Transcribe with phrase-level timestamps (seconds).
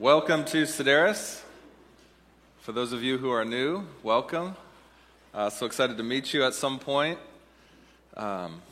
[0.00, 1.42] Welcome to Sedaris.
[2.60, 4.54] For those of you who are new, welcome.
[5.34, 7.18] Uh, so excited to meet you at some point.
[8.16, 8.62] Um,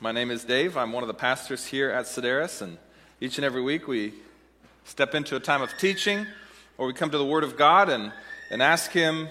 [0.00, 0.76] my name is Dave.
[0.76, 2.76] I'm one of the pastors here at Sedaris, and
[3.22, 4.12] each and every week we
[4.84, 6.26] step into a time of teaching,
[6.76, 8.12] or we come to the Word of God and,
[8.50, 9.28] and ask Him,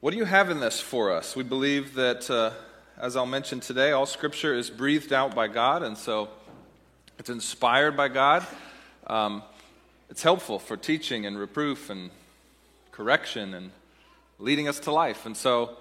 [0.00, 1.36] What do you have in this for us?
[1.36, 2.52] We believe that, uh,
[2.98, 6.30] as I'll mention today, all Scripture is breathed out by God, and so
[7.18, 8.46] it's inspired by God.
[9.06, 9.42] Um,
[10.10, 12.10] it's helpful for teaching and reproof and
[12.92, 13.70] correction and
[14.38, 15.26] leading us to life.
[15.26, 15.76] And so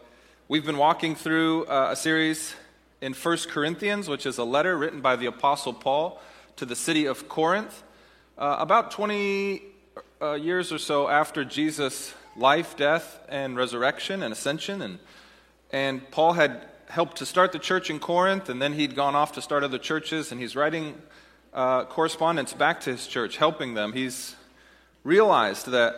[0.47, 2.55] we've been walking through uh, a series
[3.01, 6.21] in 1 Corinthians, which is a letter written by the Apostle Paul
[6.55, 7.83] to the city of Corinth.
[8.37, 9.61] Uh, about 20
[10.21, 14.81] uh, years or so after Jesus' life, death, and resurrection and ascension.
[14.81, 14.99] And,
[15.71, 19.33] and Paul had helped to start the church in Corinth, and then he'd gone off
[19.33, 21.01] to start other churches, and he's writing
[21.53, 23.93] uh, correspondence back to his church, helping them.
[23.93, 24.35] He's
[25.03, 25.95] realized that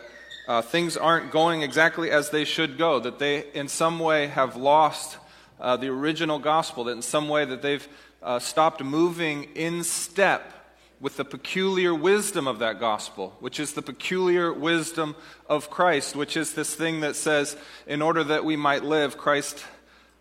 [0.48, 4.56] uh, things aren't going exactly as they should go, that they in some way have
[4.56, 5.18] lost
[5.60, 7.86] uh, the original gospel, that in some way that they've
[8.22, 10.52] uh, stopped moving in step
[11.00, 15.14] with the peculiar wisdom of that gospel, which is the peculiar wisdom
[15.48, 19.64] of Christ, which is this thing that says, in order that we might live, Christ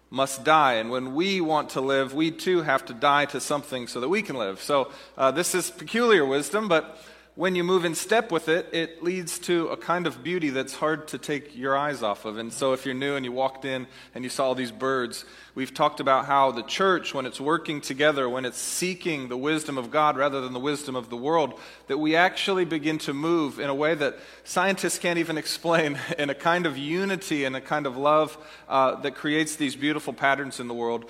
[0.09, 0.73] must die.
[0.73, 4.09] And when we want to live, we too have to die to something so that
[4.09, 4.61] we can live.
[4.61, 6.97] So uh, this is peculiar wisdom, but
[7.35, 10.73] when you move in step with it, it leads to a kind of beauty that's
[10.73, 12.37] hard to take your eyes off of.
[12.37, 15.73] And so, if you're new and you walked in and you saw these birds, we've
[15.73, 19.89] talked about how the church, when it's working together, when it's seeking the wisdom of
[19.89, 23.69] God rather than the wisdom of the world, that we actually begin to move in
[23.69, 27.87] a way that scientists can't even explain, in a kind of unity and a kind
[27.87, 31.09] of love uh, that creates these beautiful patterns in the world.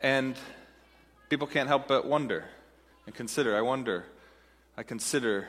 [0.00, 0.36] And
[1.28, 2.44] people can't help but wonder
[3.06, 4.04] and consider I wonder
[4.76, 5.48] I consider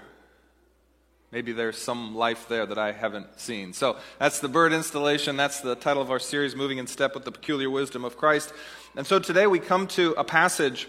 [1.36, 3.74] maybe there's some life there that I haven't seen.
[3.74, 5.36] So that's the bird installation.
[5.36, 8.54] That's the title of our series, Moving in Step with the Peculiar Wisdom of Christ.
[8.96, 10.88] And so today we come to a passage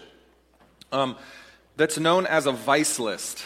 [0.93, 1.17] um,
[1.75, 3.43] that's known as a vice list.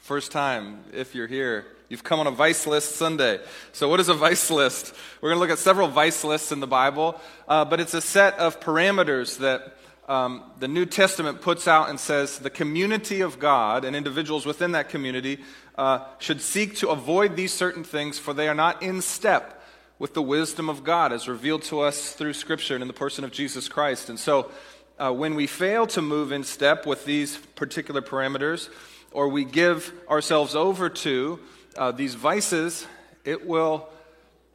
[0.00, 3.40] First time, if you're here, you've come on a vice list Sunday.
[3.72, 4.94] So, what is a vice list?
[5.22, 7.18] We're going to look at several vice lists in the Bible,
[7.48, 12.00] uh, but it's a set of parameters that um, the New Testament puts out and
[12.00, 15.38] says the community of God and individuals within that community
[15.76, 19.62] uh, should seek to avoid these certain things, for they are not in step
[19.98, 23.22] with the wisdom of God as revealed to us through Scripture and in the person
[23.22, 24.08] of Jesus Christ.
[24.08, 24.50] And so,
[24.98, 28.68] uh, when we fail to move in step with these particular parameters,
[29.12, 31.38] or we give ourselves over to
[31.76, 32.86] uh, these vices,
[33.24, 33.88] it will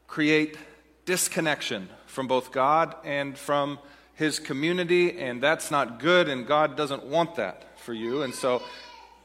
[0.08, 0.58] create
[1.06, 3.80] disconnection from both God and from
[4.16, 8.22] his community, and that's not good, and God doesn't want that for you.
[8.22, 8.62] And so,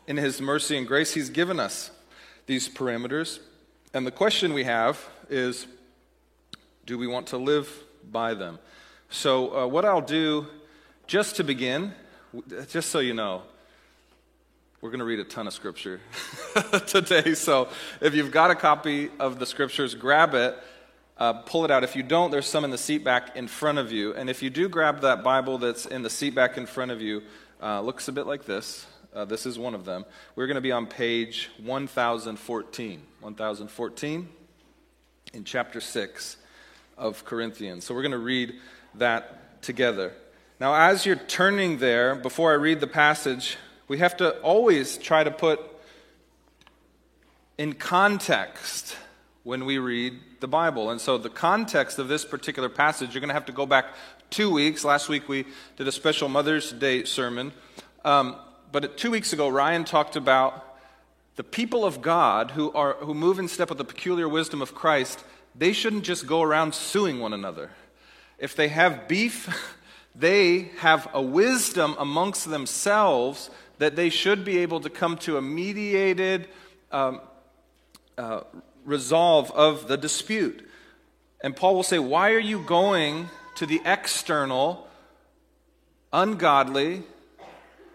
[0.07, 1.91] in his mercy and grace, he's given us
[2.47, 3.41] these parameters.
[3.93, 5.67] And the question we have is
[6.87, 7.71] do we want to live
[8.11, 8.59] by them?
[9.11, 10.47] So, uh, what I'll do
[11.07, 11.93] just to begin,
[12.69, 13.43] just so you know,
[14.81, 16.01] we're going to read a ton of scripture
[16.87, 17.35] today.
[17.35, 17.69] So,
[18.01, 20.57] if you've got a copy of the scriptures, grab it
[21.19, 21.85] uh, pull it out.
[21.85, 24.15] If you don't, there's some in the seat back in front of you.
[24.15, 27.01] And if you do grab that Bible that's in the seat back in front of
[27.01, 27.23] you,
[27.61, 28.87] uh, looks a bit like this.
[29.15, 30.05] Uh, this is one of them.
[30.37, 33.03] We're going to be on page 1014.
[33.21, 34.29] 1014
[35.35, 36.37] in chapter 6
[36.97, 37.85] of Corinthians.
[37.85, 38.55] So we're going to read
[38.95, 40.13] that together.
[40.61, 43.57] Now, as you're turning there, before I read the passage,
[43.89, 45.61] we have to always try to put
[47.57, 48.97] in context
[49.43, 50.91] when we read the Bible.
[50.91, 53.87] And so, the context of this particular passage, you're going to have to go back
[54.31, 54.85] two weeks.
[54.85, 57.53] Last week we did a special Mother's Day sermon.
[58.05, 58.37] Um,
[58.71, 60.65] but two weeks ago, Ryan talked about
[61.37, 64.75] the people of God who, are, who move in step with the peculiar wisdom of
[64.75, 65.25] Christ.
[65.55, 67.71] They shouldn't just go around suing one another.
[68.39, 69.49] If they have beef,
[70.15, 75.43] they have a wisdom amongst themselves that they should be able to come to a
[75.43, 76.49] mediated
[76.91, 77.21] um,
[78.17, 78.41] uh,
[78.89, 80.69] resolve of the dispute.
[81.41, 84.89] And Paul will say, Why are you going to the external,
[86.13, 87.03] ungodly,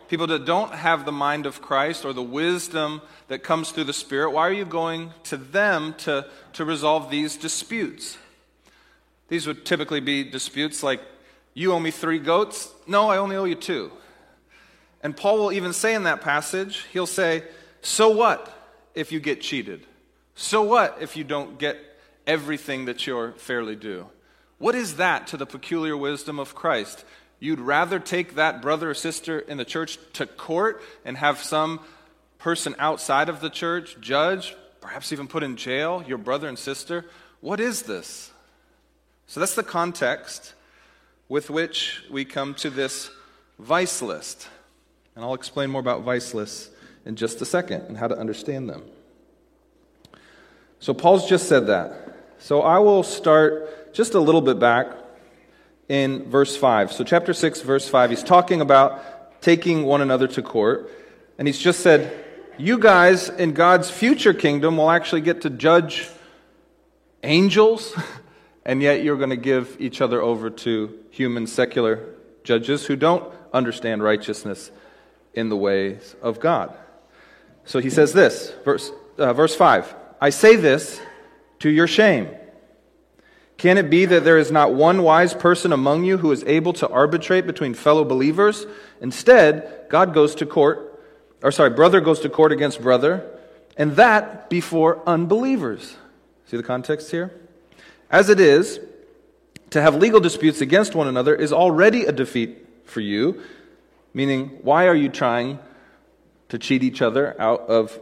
[0.07, 3.93] people that don't have the mind of Christ or the wisdom that comes through the
[3.93, 4.31] Spirit?
[4.31, 8.17] Why are you going to them to, to resolve these disputes?
[9.27, 11.01] These would typically be disputes like,
[11.53, 12.71] You owe me three goats.
[12.87, 13.91] No, I only owe you two.
[15.01, 17.43] And Paul will even say in that passage, he'll say,
[17.81, 18.49] So what
[18.95, 19.85] if you get cheated?
[20.35, 21.77] So what if you don't get
[22.25, 24.07] everything that you're fairly due?
[24.57, 27.05] What is that to the peculiar wisdom of Christ?
[27.39, 31.81] You'd rather take that brother or sister in the church to court and have some
[32.39, 37.05] person outside of the church, judge, perhaps even put in jail your brother and sister.
[37.41, 38.31] What is this?
[39.27, 40.53] So that's the context
[41.27, 43.09] with which we come to this
[43.59, 44.47] vice list.
[45.15, 46.69] And I'll explain more about vice lists
[47.05, 48.83] in just a second and how to understand them.
[50.83, 51.95] So Paul's just said that.
[52.39, 54.87] So I will start just a little bit back
[55.87, 56.91] in verse 5.
[56.91, 60.91] So, chapter 6, verse 5, he's talking about taking one another to court.
[61.37, 62.13] And he's just said,
[62.57, 66.09] You guys in God's future kingdom will actually get to judge
[67.23, 67.95] angels,
[68.65, 72.03] and yet you're going to give each other over to human secular
[72.43, 74.69] judges who don't understand righteousness
[75.33, 76.75] in the ways of God.
[77.63, 81.01] So he says this, verse, uh, verse 5 I say this
[81.59, 82.29] to your shame.
[83.57, 86.73] Can it be that there is not one wise person among you who is able
[86.73, 88.65] to arbitrate between fellow believers?
[88.99, 91.01] Instead, God goes to court,
[91.41, 93.29] or sorry, brother goes to court against brother,
[93.77, 95.95] and that before unbelievers.
[96.47, 97.31] See the context here?
[98.09, 98.79] As it is,
[99.69, 103.41] to have legal disputes against one another is already a defeat for you,
[104.13, 105.59] meaning, why are you trying
[106.49, 107.99] to cheat each other out of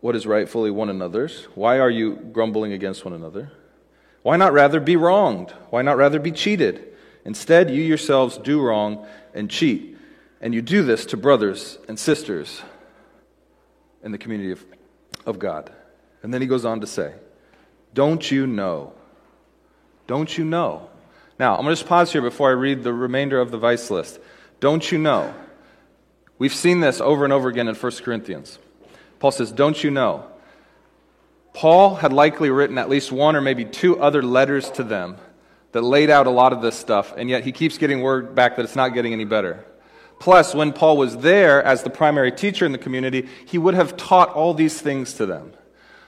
[0.00, 1.44] what is rightfully one another's?
[1.54, 3.50] Why are you grumbling against one another?
[4.22, 5.50] Why not rather be wronged?
[5.70, 6.84] Why not rather be cheated?
[7.24, 9.96] Instead, you yourselves do wrong and cheat.
[10.40, 12.62] And you do this to brothers and sisters
[14.02, 14.64] in the community of,
[15.26, 15.72] of God.
[16.22, 17.14] And then he goes on to say,
[17.92, 18.92] Don't you know?
[20.06, 20.88] Don't you know?
[21.38, 23.90] Now, I'm going to just pause here before I read the remainder of the vice
[23.90, 24.18] list.
[24.60, 25.34] Don't you know?
[26.38, 28.58] We've seen this over and over again in 1 Corinthians.
[29.18, 30.26] Paul says, Don't you know?
[31.52, 35.16] Paul had likely written at least one or maybe two other letters to them
[35.72, 38.56] that laid out a lot of this stuff, and yet he keeps getting word back
[38.56, 39.64] that it's not getting any better.
[40.18, 43.96] Plus, when Paul was there as the primary teacher in the community, he would have
[43.96, 45.52] taught all these things to them.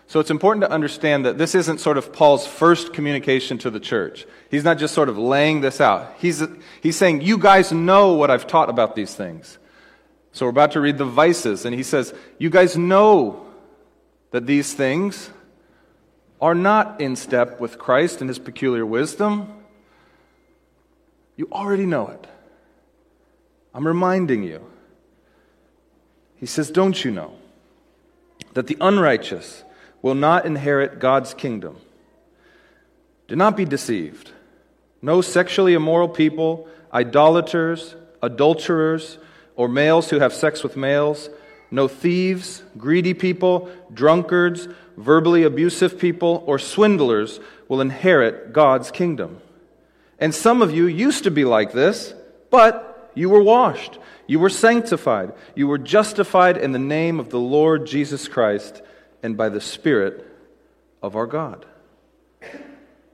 [0.08, 3.78] So it's important to understand that this isn't sort of Paul's first communication to the
[3.78, 4.26] church.
[4.50, 6.14] He's not just sort of laying this out.
[6.18, 6.42] He's,
[6.82, 9.59] he's saying, You guys know what I've taught about these things.
[10.32, 13.46] So we're about to read the vices, and he says, You guys know
[14.30, 15.30] that these things
[16.40, 19.52] are not in step with Christ and his peculiar wisdom,
[21.36, 22.26] you already know it.
[23.74, 24.64] I'm reminding you.
[26.36, 27.34] He says, Don't you know
[28.54, 29.64] that the unrighteous
[30.02, 31.76] will not inherit God's kingdom?
[33.28, 34.32] Do not be deceived.
[35.02, 39.18] No sexually immoral people, idolaters, adulterers,
[39.60, 41.28] or males who have sex with males,
[41.70, 44.66] no thieves, greedy people, drunkards,
[44.96, 49.38] verbally abusive people, or swindlers will inherit God's kingdom.
[50.18, 52.14] And some of you used to be like this,
[52.48, 57.38] but you were washed, you were sanctified, you were justified in the name of the
[57.38, 58.80] Lord Jesus Christ
[59.22, 60.26] and by the Spirit
[61.02, 61.66] of our God.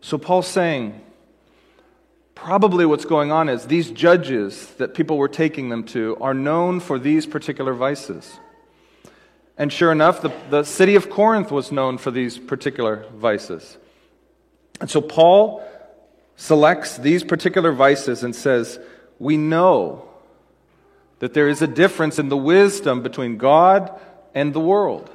[0.00, 1.00] So Paul's saying,
[2.36, 6.78] probably what's going on is these judges that people were taking them to are known
[6.78, 8.38] for these particular vices.
[9.58, 13.78] And sure enough, the, the city of Corinth was known for these particular vices.
[14.80, 15.66] And so Paul
[16.36, 18.78] selects these particular vices and says,
[19.18, 20.06] We know
[21.20, 23.98] that there is a difference in the wisdom between God
[24.34, 25.10] and the world.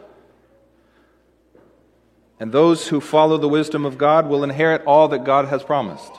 [2.39, 6.11] And those who follow the wisdom of God will inherit all that God has promised.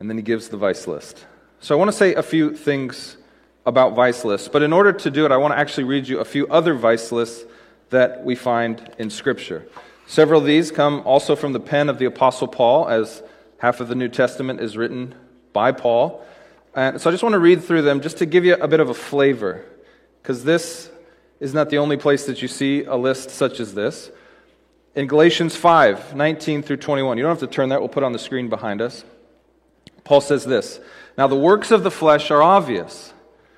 [0.00, 1.26] And then he gives the vice list.
[1.60, 3.18] So I want to say a few things
[3.66, 6.18] about vice lists, but in order to do it, I want to actually read you
[6.18, 7.44] a few other vice lists
[7.90, 9.66] that we find in Scripture.
[10.06, 13.22] Several of these come also from the pen of the Apostle Paul, as
[13.58, 15.14] half of the New Testament is written
[15.52, 16.24] by Paul.
[16.74, 18.80] And so I just want to read through them just to give you a bit
[18.80, 19.64] of a flavor,
[20.22, 20.90] because this
[21.40, 24.10] is not the only place that you see a list such as this.
[24.94, 28.12] In Galatians 5 19 through 21, you don't have to turn that, we'll put on
[28.12, 29.04] the screen behind us.
[30.04, 30.80] Paul says this
[31.16, 33.12] Now the works of the flesh are obvious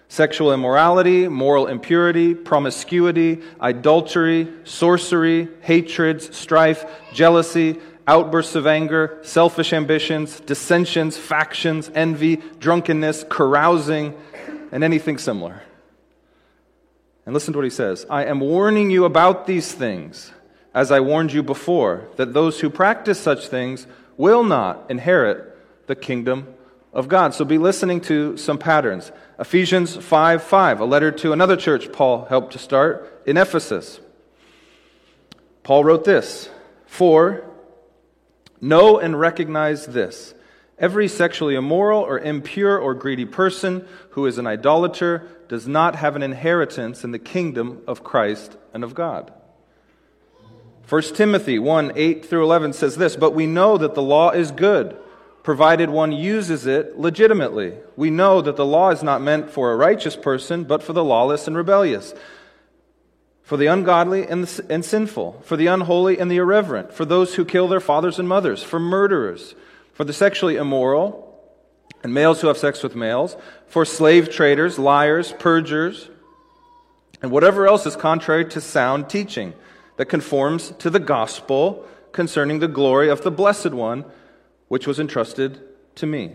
[0.08, 6.84] sexual immorality, moral impurity, promiscuity, adultery, sorcery, hatreds, strife,
[7.14, 14.14] jealousy, outbursts of anger, selfish ambitions, dissensions, factions, envy, drunkenness, carousing,
[14.70, 15.62] and anything similar.
[17.25, 20.32] And listen to what he says I am warning you about these things,
[20.75, 25.51] as I warned you before, that those who practice such things will not inherit
[25.87, 26.55] the kingdom
[26.93, 27.35] of God.
[27.35, 29.12] So be listening to some patterns.
[29.39, 34.01] Ephesians 5 5, a letter to another church Paul helped to start in Ephesus.
[35.62, 36.49] Paul wrote this
[36.87, 37.45] For
[38.61, 40.35] know and recognize this
[40.79, 46.17] Every sexually immoral or impure or greedy person who is an idolater does not have
[46.17, 49.33] an inheritance in the kingdom of Christ and of God.
[50.89, 54.51] 1 Timothy 1 8 through 11 says this But we know that the law is
[54.51, 54.97] good,
[55.42, 57.75] provided one uses it legitimately.
[57.96, 61.04] We know that the law is not meant for a righteous person, but for the
[61.04, 62.14] lawless and rebellious,
[63.42, 67.34] for the ungodly and, the, and sinful, for the unholy and the irreverent, for those
[67.34, 69.54] who kill their fathers and mothers, for murderers
[69.92, 71.28] for the sexually immoral,
[72.02, 76.11] and males who have sex with males, for slave traders, liars, perjurers,
[77.22, 79.54] and whatever else is contrary to sound teaching
[79.96, 84.04] that conforms to the gospel concerning the glory of the Blessed One,
[84.73, 85.61] which was entrusted
[85.95, 86.33] to me.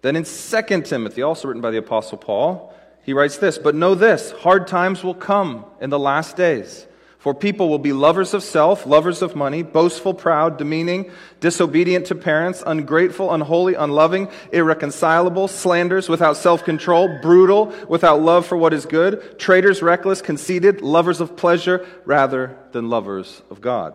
[0.00, 3.94] Then in 2 Timothy, also written by the Apostle Paul, he writes this But know
[3.94, 6.86] this, hard times will come in the last days.
[7.18, 12.14] For people will be lovers of self, lovers of money, boastful, proud, demeaning, disobedient to
[12.14, 18.86] parents, ungrateful, unholy, unloving, irreconcilable, slanders, without self control, brutal, without love for what is
[18.86, 23.94] good, traitors, reckless, conceited, lovers of pleasure rather than lovers of God,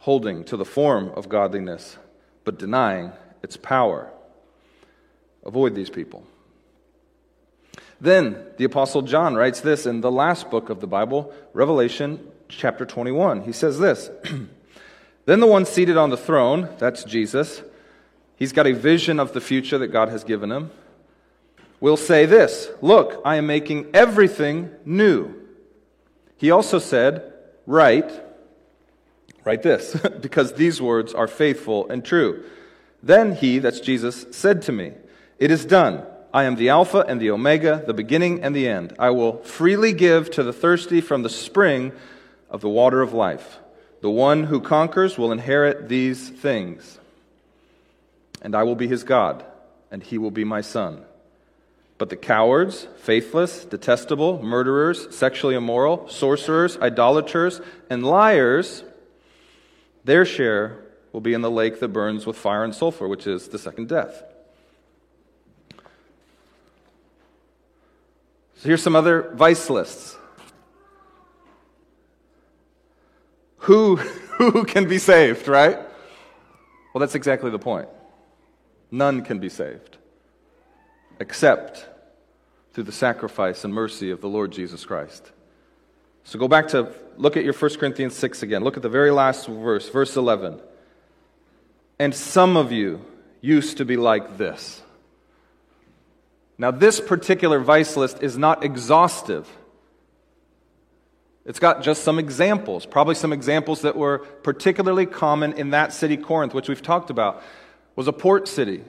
[0.00, 1.96] holding to the form of godliness,
[2.44, 4.10] but denying its power.
[5.44, 6.24] Avoid these people.
[8.00, 12.18] Then the Apostle John writes this in the last book of the Bible, Revelation
[12.48, 13.42] chapter 21.
[13.42, 14.10] He says this
[15.24, 17.62] Then the one seated on the throne, that's Jesus,
[18.36, 20.70] he's got a vision of the future that God has given him,
[21.80, 25.34] will say this Look, I am making everything new.
[26.36, 27.32] He also said,
[27.66, 28.10] Write,
[29.44, 32.44] write this, because these words are faithful and true.
[33.02, 34.92] Then he, that's Jesus, said to me,
[35.38, 36.04] It is done.
[36.34, 38.94] I am the Alpha and the Omega, the beginning and the end.
[38.98, 41.92] I will freely give to the thirsty from the spring
[42.48, 43.58] of the water of life.
[44.00, 46.98] The one who conquers will inherit these things.
[48.40, 49.44] And I will be his God,
[49.90, 51.04] and he will be my son.
[51.98, 58.82] But the cowards, faithless, detestable, murderers, sexually immoral, sorcerers, idolaters, and liars,
[60.04, 60.78] their share
[61.12, 63.88] will be in the lake that burns with fire and sulfur, which is the second
[63.88, 64.22] death.
[68.56, 70.16] So here's some other vice lists.
[73.58, 73.96] Who,
[74.38, 75.78] who can be saved, right?
[76.92, 77.88] Well, that's exactly the point.
[78.90, 79.98] None can be saved
[81.18, 81.88] except
[82.72, 85.30] through the sacrifice and mercy of the Lord Jesus Christ.
[86.24, 88.64] So go back to look at your 1 Corinthians 6 again.
[88.64, 90.60] Look at the very last verse, verse 11.
[91.98, 93.04] And some of you
[93.40, 94.82] used to be like this.
[96.58, 99.48] Now, this particular vice list is not exhaustive.
[101.44, 106.16] It's got just some examples, probably some examples that were particularly common in that city,
[106.16, 107.42] Corinth, which we've talked about,
[107.96, 108.84] was a port city.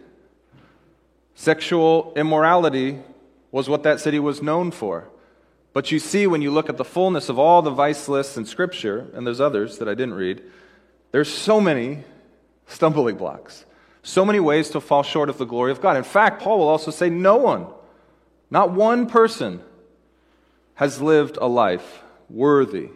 [1.33, 2.99] Sexual immorality
[3.51, 5.09] was what that city was known for.
[5.73, 8.45] But you see, when you look at the fullness of all the vice lists in
[8.45, 10.43] Scripture, and there's others that I didn't read,
[11.11, 12.03] there's so many
[12.67, 13.65] stumbling blocks.
[14.03, 15.97] So many ways to fall short of the glory of God.
[15.97, 17.67] In fact, Paul will also say, no one,
[18.51, 19.61] not one person,
[20.75, 22.89] has lived a life worthy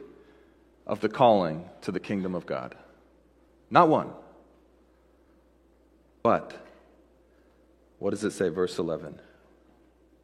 [0.85, 2.75] of the calling to the kingdom of God.
[3.69, 4.09] Not one.
[6.23, 6.53] But,
[7.99, 9.19] what does it say, verse 11?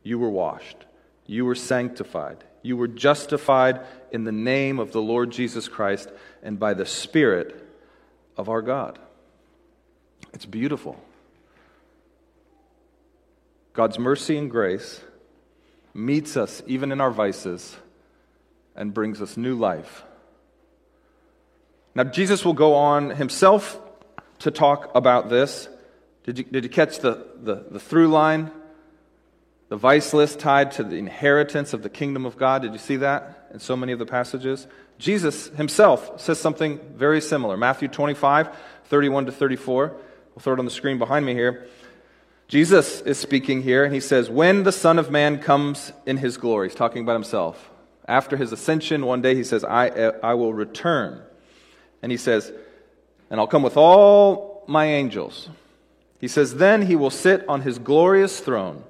[0.03, 0.85] You were washed,
[1.33, 6.09] you were sanctified, you were justified in the name of the Lord Jesus Christ
[6.43, 7.67] and by the Spirit
[8.37, 8.99] of our God.
[10.33, 10.97] It's beautiful.
[13.73, 15.01] God's mercy and grace
[15.93, 17.75] meets us even in our vices
[18.75, 20.03] and brings us new life.
[21.95, 23.79] Now, Jesus will go on himself
[24.39, 25.67] to talk about this.
[26.23, 28.51] Did you, did you catch the, the, the through line?
[29.73, 32.61] The vice list tied to the inheritance of the kingdom of God.
[32.61, 34.67] Did you see that in so many of the passages?
[34.99, 37.57] Jesus himself says something very similar.
[37.57, 39.87] Matthew 25, 31 to 34.
[39.87, 41.65] We'll throw it on the screen behind me here.
[42.47, 46.37] Jesus is speaking here, and he says, When the Son of Man comes in his
[46.37, 47.71] glory, he's talking about himself.
[48.07, 51.19] After his ascension, one day he says, I, I will return.
[52.03, 52.51] And he says,
[53.31, 55.49] And I'll come with all my angels.
[56.19, 58.83] He says, Then he will sit on his glorious throne.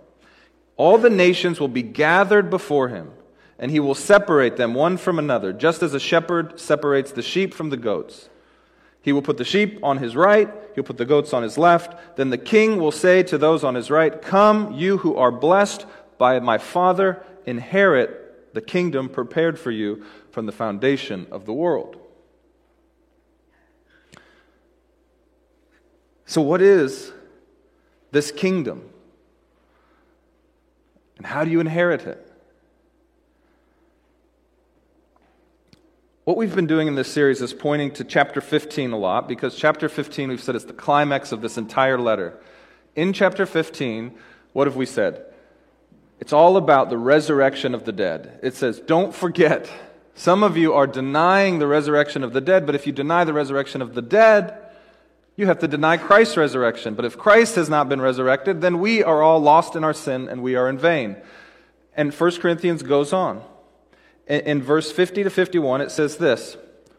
[0.77, 3.12] All the nations will be gathered before him,
[3.60, 7.53] and he will separate them one from another, just as a shepherd separates the sheep
[7.53, 8.30] from the goats.
[9.01, 12.18] He will put the sheep on his right, he'll put the goats on his left.
[12.18, 15.86] Then the king will say to those on his right, Come, you who are blessed
[16.18, 21.98] by my Father, inherit the kingdom prepared for you from the foundation of the world.
[26.25, 27.12] So, what is
[28.12, 28.89] this kingdom?
[31.17, 32.29] And how do you inherit it?
[36.25, 39.55] What we've been doing in this series is pointing to chapter 15 a lot because
[39.55, 42.39] chapter 15, we've said, is the climax of this entire letter.
[42.96, 44.13] In chapter 15,
[44.53, 45.25] what have we said?
[46.22, 48.39] It's all about the resurrection of the dead.
[48.41, 49.70] It says, don't forget,
[50.15, 53.34] some of you are denying the resurrection of the dead, but if you deny the
[53.34, 54.55] resurrection of the dead,
[55.35, 56.93] you have to deny Christ's resurrection.
[56.93, 60.27] But if Christ has not been resurrected, then we are all lost in our sin
[60.29, 61.17] and we are in vain.
[61.95, 63.43] And 1 Corinthians goes on
[64.27, 66.57] in verse 50 to 51, it says this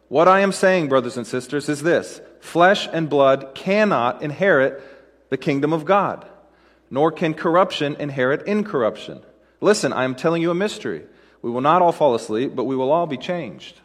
[0.08, 4.82] What I am saying, brothers and sisters, is this flesh and blood cannot inherit
[5.30, 6.26] the kingdom of God,
[6.90, 9.22] nor can corruption inherit incorruption.
[9.60, 11.04] Listen, I am telling you a mystery.
[11.40, 13.80] We will not all fall asleep, but we will all be changed.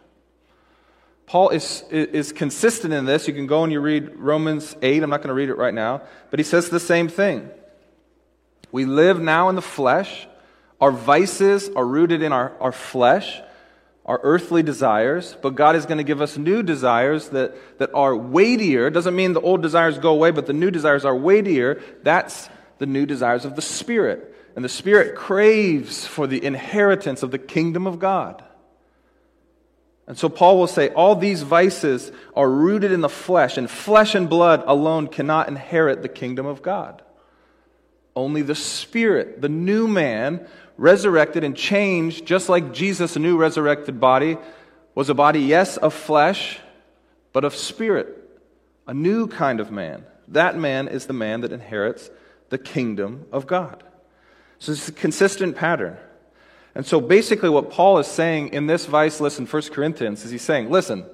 [1.29, 3.27] Paul is, is consistent in this.
[3.27, 5.01] You can go and you read Romans 8.
[5.03, 7.49] I'm not going to read it right now, but he says the same thing.
[8.71, 10.27] We live now in the flesh
[10.81, 13.41] our vices are rooted in our, our flesh,
[14.05, 18.15] our earthly desires, but God is going to give us new desires that, that are
[18.15, 18.87] weightier.
[18.87, 21.81] It doesn't mean the old desires go away, but the new desires are weightier.
[22.03, 24.35] That's the new desires of the Spirit.
[24.55, 28.43] And the Spirit craves for the inheritance of the kingdom of God.
[30.09, 34.15] And so Paul will say all these vices are rooted in the flesh, and flesh
[34.15, 37.01] and blood alone cannot inherit the kingdom of God.
[38.15, 40.45] Only the Spirit, the new man,
[40.77, 44.37] resurrected and changed, just like Jesus' a new resurrected body
[44.95, 46.59] was a body, yes, of flesh,
[47.31, 48.17] but of spirit,
[48.87, 50.05] a new kind of man.
[50.29, 52.09] That man is the man that inherits
[52.49, 53.83] the kingdom of God.
[54.57, 55.97] So it's a consistent pattern.
[56.75, 60.31] And so basically, what Paul is saying in this vice list in 1 Corinthians is
[60.31, 61.05] he's saying, listen,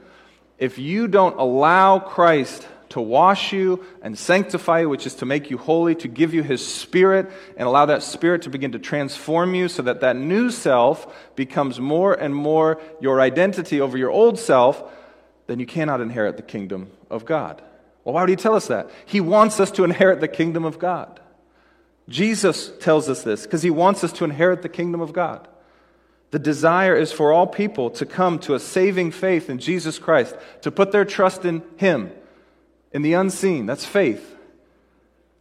[0.57, 5.49] if you don't allow Christ to wash you and sanctify you, which is to make
[5.49, 9.55] you holy, to give you his spirit and allow that spirit to begin to transform
[9.55, 14.39] you so that that new self becomes more and more your identity over your old
[14.39, 14.83] self,
[15.47, 17.61] then you cannot inherit the kingdom of God.
[18.03, 18.89] Well, why would he tell us that?
[19.05, 21.19] He wants us to inherit the kingdom of God.
[22.07, 25.47] Jesus tells us this because he wants us to inherit the kingdom of God.
[26.31, 30.35] The desire is for all people to come to a saving faith in Jesus Christ,
[30.61, 32.11] to put their trust in him
[32.91, 33.65] in the unseen.
[33.65, 34.35] That's faith.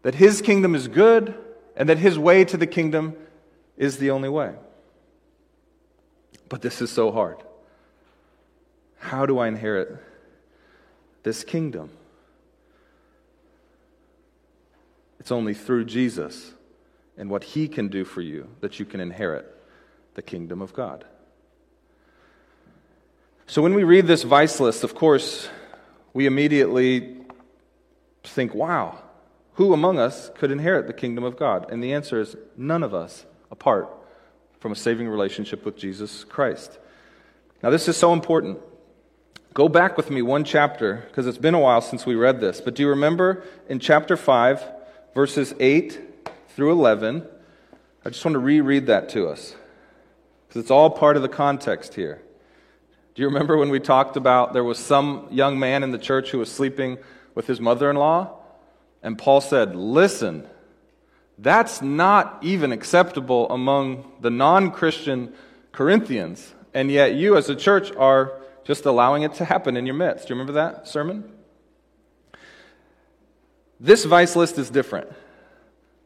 [0.02, 1.34] That his kingdom is good
[1.76, 3.16] and that his way to the kingdom
[3.76, 4.54] is the only way.
[6.48, 7.38] But this is so hard.
[8.98, 9.96] How do I inherit
[11.24, 11.90] this kingdom?
[15.24, 16.52] It's only through Jesus
[17.16, 19.50] and what he can do for you that you can inherit
[20.16, 21.06] the kingdom of God.
[23.46, 25.48] So when we read this vice list, of course,
[26.12, 27.16] we immediately
[28.22, 28.98] think, wow,
[29.54, 31.70] who among us could inherit the kingdom of God?
[31.70, 33.88] And the answer is none of us apart
[34.60, 36.78] from a saving relationship with Jesus Christ.
[37.62, 38.58] Now, this is so important.
[39.54, 42.60] Go back with me one chapter, because it's been a while since we read this.
[42.60, 44.72] But do you remember in chapter 5,
[45.14, 46.00] verses 8
[46.50, 47.26] through 11?
[48.04, 49.54] I just want to reread that to us,
[50.46, 52.20] because it's all part of the context here.
[53.14, 56.30] Do you remember when we talked about there was some young man in the church
[56.30, 56.98] who was sleeping
[57.34, 58.38] with his mother in law.
[59.02, 60.46] And Paul said, Listen,
[61.38, 65.32] that's not even acceptable among the non Christian
[65.72, 66.54] Corinthians.
[66.72, 68.32] And yet you, as a church, are
[68.64, 70.28] just allowing it to happen in your midst.
[70.28, 71.30] Do you remember that sermon?
[73.84, 75.12] This vice list is different.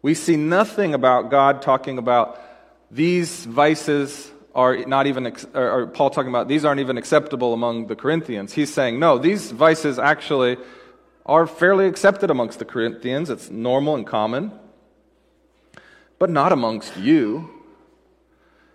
[0.03, 2.43] We see nothing about God talking about
[2.91, 7.95] these vices are not even, or Paul talking about these aren't even acceptable among the
[7.95, 8.53] Corinthians.
[8.53, 10.57] He's saying, no, these vices actually
[11.25, 13.31] are fairly accepted amongst the Corinthians.
[13.31, 14.51] It's normal and common,
[16.19, 17.49] but not amongst you.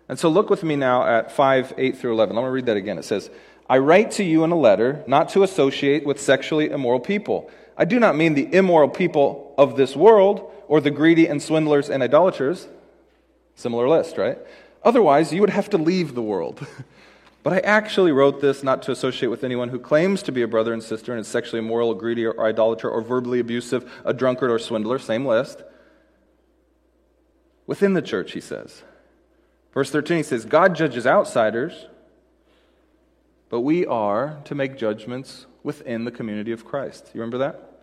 [0.07, 2.37] And so look with me now at 5, 8 through 11.
[2.37, 2.97] I'm going to read that again.
[2.97, 3.29] It says,
[3.69, 7.51] I write to you in a letter not to associate with sexually immoral people.
[7.77, 11.89] I do not mean the immoral people of this world or the greedy and swindlers
[11.89, 12.67] and idolaters.
[13.55, 14.37] Similar list, right?
[14.83, 16.65] Otherwise, you would have to leave the world.
[17.43, 20.47] But I actually wrote this not to associate with anyone who claims to be a
[20.47, 24.49] brother and sister and is sexually immoral, greedy, or idolater, or verbally abusive, a drunkard,
[24.49, 24.97] or swindler.
[24.97, 25.61] Same list.
[27.67, 28.83] Within the church, he says.
[29.73, 31.87] Verse 13, he says, God judges outsiders,
[33.49, 37.09] but we are to make judgments within the community of Christ.
[37.13, 37.73] You remember that?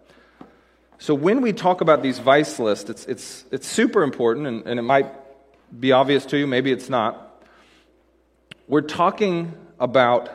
[0.99, 4.79] So when we talk about these vice lists, it's, it's, it's super important, and, and
[4.79, 5.11] it might
[5.79, 7.43] be obvious to you, maybe it's not.
[8.69, 10.31] We're talking about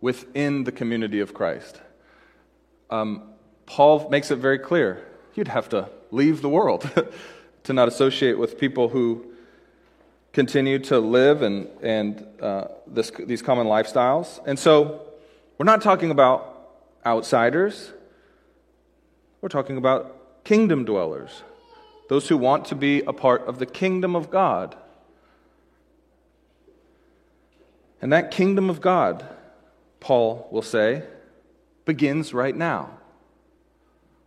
[0.00, 1.80] within the community of Christ.
[2.88, 3.22] Um,
[3.66, 6.90] Paul makes it very clear you'd have to leave the world
[7.64, 9.26] to not associate with people who
[10.32, 14.40] continue to live and, and uh, this, these common lifestyles.
[14.46, 15.02] And so
[15.58, 16.57] we're not talking about
[17.08, 17.92] outsiders,
[19.40, 21.42] we're talking about kingdom dwellers,
[22.08, 24.76] those who want to be a part of the kingdom of God.
[28.00, 29.26] And that kingdom of God,
[30.00, 31.02] Paul will say,
[31.84, 32.90] begins right now.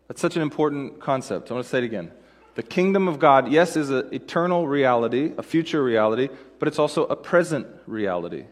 [0.07, 1.51] That's such an important concept.
[1.51, 2.11] I want to say it again.
[2.55, 6.27] The kingdom of God, yes, is an eternal reality, a future reality,
[6.59, 8.45] but it's also a present reality.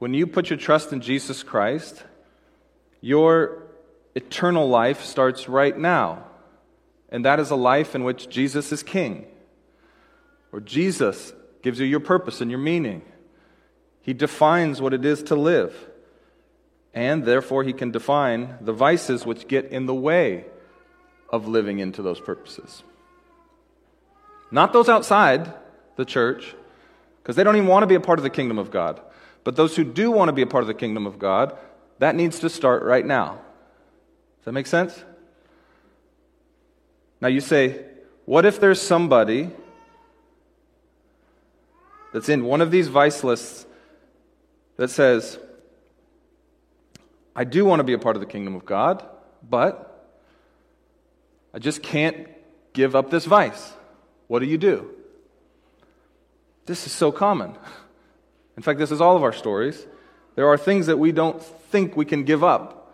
[0.00, 2.02] When you put your trust in Jesus Christ,
[3.04, 3.62] your
[4.14, 6.24] eternal life starts right now.
[7.10, 9.26] And that is a life in which Jesus is king,
[10.50, 13.02] or Jesus gives you your purpose and your meaning.
[14.00, 15.90] He defines what it is to live.
[16.94, 20.46] And therefore, he can define the vices which get in the way
[21.28, 22.84] of living into those purposes.
[24.50, 25.52] Not those outside
[25.96, 26.54] the church,
[27.22, 28.98] because they don't even want to be a part of the kingdom of God.
[29.42, 31.54] But those who do want to be a part of the kingdom of God,
[31.98, 33.40] that needs to start right now.
[34.38, 35.02] Does that make sense?
[37.20, 37.84] Now you say,
[38.26, 39.50] what if there's somebody
[42.12, 43.66] that's in one of these vice lists
[44.76, 45.38] that says,
[47.36, 49.04] I do want to be a part of the kingdom of God,
[49.48, 49.90] but
[51.52, 52.28] I just can't
[52.72, 53.72] give up this vice.
[54.26, 54.90] What do you do?
[56.66, 57.56] This is so common.
[58.56, 59.86] In fact, this is all of our stories.
[60.34, 62.92] There are things that we don't think we can give up.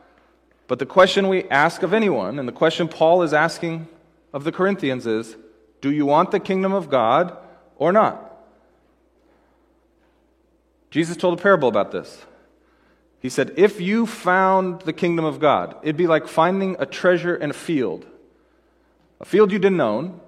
[0.68, 3.88] But the question we ask of anyone, and the question Paul is asking
[4.33, 5.37] of the Corinthians is
[5.81, 7.37] do you want the kingdom of God
[7.76, 8.26] or not?
[10.90, 12.24] Jesus told a parable about this.
[13.20, 17.37] He said, If you found the kingdom of God, it'd be like finding a treasure
[17.37, 18.07] in a field,
[19.20, 20.20] a field you didn't own,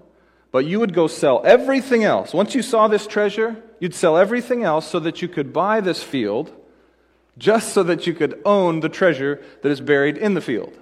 [0.50, 2.34] but you would go sell everything else.
[2.34, 6.02] Once you saw this treasure, you'd sell everything else so that you could buy this
[6.02, 6.52] field,
[7.38, 10.76] just so that you could own the treasure that is buried in the field.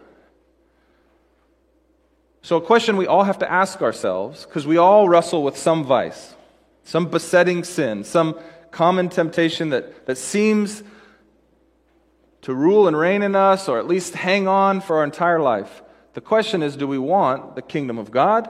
[2.42, 5.84] So, a question we all have to ask ourselves, because we all wrestle with some
[5.84, 6.34] vice,
[6.84, 8.38] some besetting sin, some
[8.70, 10.82] common temptation that, that seems
[12.42, 15.82] to rule and reign in us, or at least hang on for our entire life.
[16.14, 18.48] The question is do we want the kingdom of God?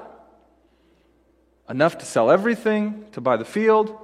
[1.68, 3.96] Enough to sell everything, to buy the field?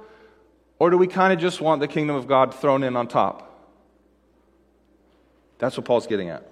[0.79, 3.46] Or do we kind of just want the kingdom of God thrown in on top?
[5.59, 6.45] That's what Paul's getting at.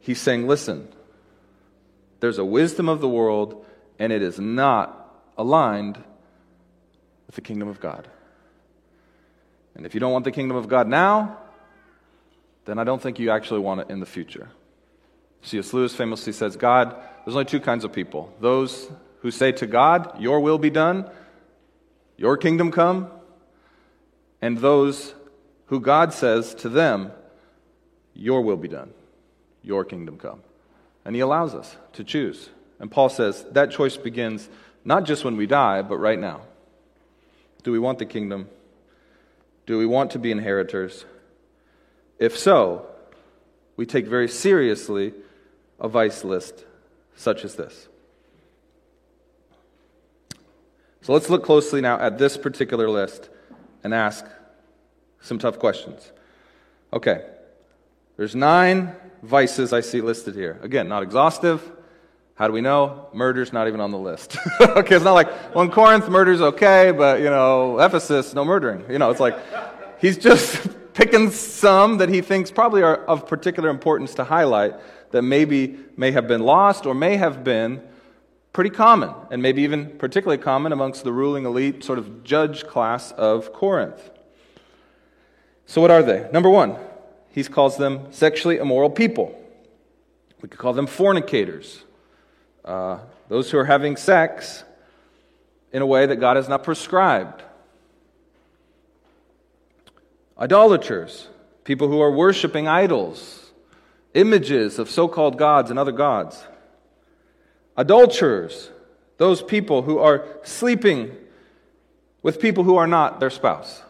[0.00, 0.88] He's saying, listen,
[2.20, 3.64] there's a wisdom of the world,
[3.98, 4.96] and it is not
[5.36, 6.02] aligned
[7.26, 8.08] with the kingdom of God.
[9.74, 11.38] And if you don't want the kingdom of God now,
[12.64, 14.50] then I don't think you actually want it in the future.
[15.42, 15.72] C.S.
[15.72, 20.20] Lewis famously says, God, there's only two kinds of people those who say to God,
[20.20, 21.10] Your will be done,
[22.16, 23.10] your kingdom come,
[24.42, 25.14] and those
[25.70, 27.12] who God says to them,
[28.12, 28.90] Your will be done,
[29.62, 30.42] your kingdom come.
[31.04, 32.50] And He allows us to choose.
[32.80, 34.48] And Paul says that choice begins
[34.84, 36.40] not just when we die, but right now.
[37.62, 38.48] Do we want the kingdom?
[39.66, 41.04] Do we want to be inheritors?
[42.18, 42.86] If so,
[43.76, 45.14] we take very seriously
[45.78, 46.64] a vice list
[47.14, 47.86] such as this.
[51.02, 53.28] So let's look closely now at this particular list
[53.84, 54.26] and ask
[55.20, 56.12] some tough questions.
[56.92, 57.24] Okay,
[58.16, 60.58] there's nine vices I see listed here.
[60.62, 61.70] Again, not exhaustive,
[62.40, 63.06] how do we know?
[63.12, 64.38] Murder's not even on the list.
[64.62, 68.82] okay, it's not like, well, in Corinth, murder's okay, but, you know, Ephesus, no murdering.
[68.90, 69.38] You know, it's like,
[70.00, 74.72] he's just picking some that he thinks probably are of particular importance to highlight
[75.10, 77.82] that maybe may have been lost or may have been
[78.54, 83.12] pretty common, and maybe even particularly common amongst the ruling elite, sort of judge class
[83.12, 84.10] of Corinth.
[85.70, 86.28] So, what are they?
[86.32, 86.74] Number one,
[87.30, 89.40] he calls them sexually immoral people.
[90.42, 91.84] We could call them fornicators
[92.64, 94.64] uh, those who are having sex
[95.72, 97.44] in a way that God has not prescribed.
[100.36, 101.28] Idolaters,
[101.62, 103.52] people who are worshiping idols,
[104.12, 106.42] images of so called gods and other gods.
[107.76, 108.70] Adulterers,
[109.18, 111.16] those people who are sleeping
[112.24, 113.82] with people who are not their spouse.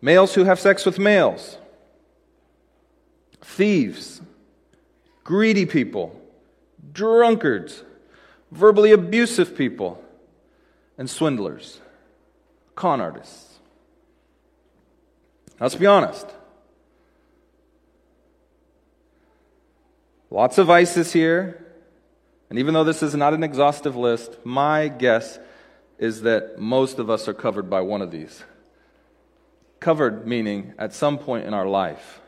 [0.00, 1.58] Males who have sex with males.
[3.40, 4.20] Thieves,
[5.24, 6.20] greedy people,
[6.92, 7.82] drunkards,
[8.50, 10.02] verbally abusive people,
[10.96, 11.80] and swindlers,
[12.74, 13.58] con artists.
[15.60, 16.26] Let's be honest.
[20.30, 21.64] Lots of vices here.
[22.50, 25.38] And even though this is not an exhaustive list, my guess
[25.98, 28.42] is that most of us are covered by one of these.
[29.80, 32.20] Covered meaning at some point in our life,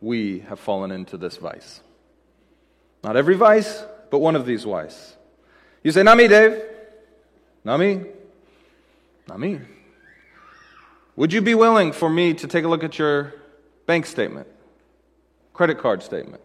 [0.00, 1.80] we have fallen into this vice.
[3.04, 5.16] Not every vice, but one of these vices.
[5.82, 6.62] You say, Not me, Dave.
[7.64, 8.02] Not me.
[9.28, 9.60] Not me.
[11.16, 13.34] Would you be willing for me to take a look at your
[13.86, 14.48] bank statement,
[15.52, 16.42] credit card statement?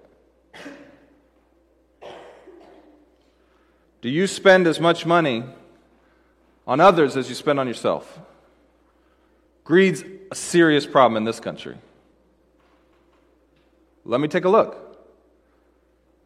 [4.02, 5.43] Do you spend as much money
[6.67, 8.19] on others as you spend on yourself?
[9.67, 11.75] Greed's a serious problem in this country.
[14.06, 14.97] Let me take a look.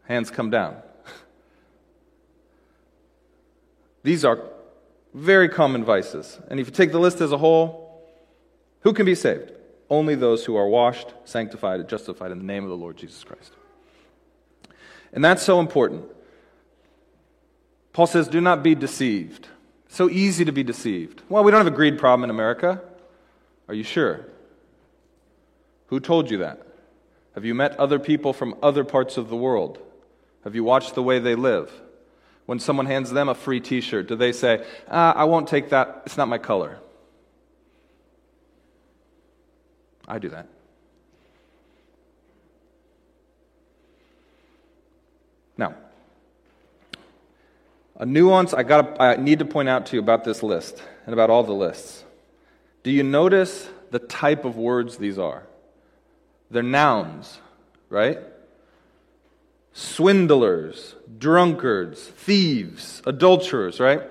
[0.03, 0.77] Hands come down.
[4.03, 4.43] These are
[5.15, 6.39] very common vices.
[6.49, 8.07] And if you take the list as a whole,
[8.81, 9.51] who can be saved?
[9.89, 13.23] Only those who are washed, sanctified, and justified in the name of the Lord Jesus
[13.23, 13.53] Christ.
[15.13, 16.05] And that's so important.
[17.91, 19.47] Paul says, Do not be deceived.
[19.89, 21.23] So easy to be deceived.
[21.27, 22.83] Well, we don't have a greed problem in America.
[23.71, 24.25] Are you sure?
[25.87, 26.61] Who told you that?
[27.35, 29.79] Have you met other people from other parts of the world?
[30.43, 31.71] Have you watched the way they live?
[32.45, 35.69] When someone hands them a free t shirt, do they say, ah, I won't take
[35.69, 36.79] that, it's not my color?
[40.05, 40.49] I do that.
[45.55, 45.75] Now,
[47.95, 51.13] a nuance I, got I need to point out to you about this list and
[51.13, 52.03] about all the lists.
[52.83, 55.43] Do you notice the type of words these are?
[56.49, 57.39] They're nouns,
[57.89, 58.19] right?
[59.73, 64.01] Swindlers, drunkards, thieves, adulterers, right?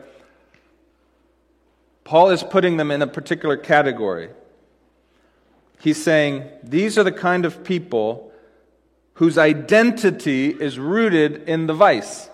[2.04, 4.30] Paul is putting them in a particular category.
[5.80, 8.33] He's saying these are the kind of people
[9.14, 12.28] whose identity is rooted in the vice.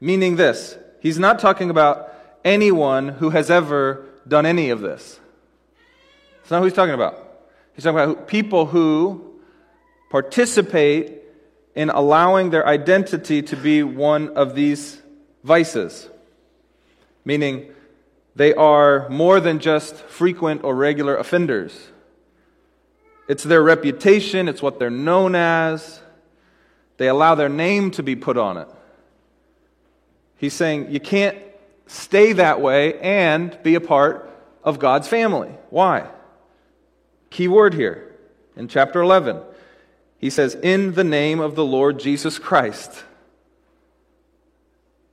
[0.00, 2.12] Meaning this, he's not talking about
[2.44, 5.20] anyone who has ever done any of this.
[6.38, 7.22] That's not who he's talking about.
[7.74, 9.40] He's talking about people who
[10.10, 11.22] participate
[11.74, 15.00] in allowing their identity to be one of these
[15.44, 16.08] vices.
[17.24, 17.70] Meaning,
[18.34, 21.88] they are more than just frequent or regular offenders.
[23.28, 26.00] It's their reputation, it's what they're known as.
[26.98, 28.68] They allow their name to be put on it.
[30.36, 31.36] He's saying you can't
[31.86, 34.30] stay that way and be a part
[34.62, 35.50] of God's family.
[35.70, 36.08] Why?
[37.30, 38.14] Key word here
[38.56, 39.40] in chapter 11.
[40.18, 43.04] He says, In the name of the Lord Jesus Christ.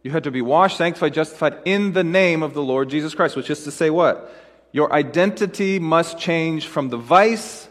[0.02, 3.36] You had to be washed, sanctified, justified in the name of the Lord Jesus Christ,
[3.36, 4.34] which is to say what?
[4.72, 7.70] Your identity must change from the vice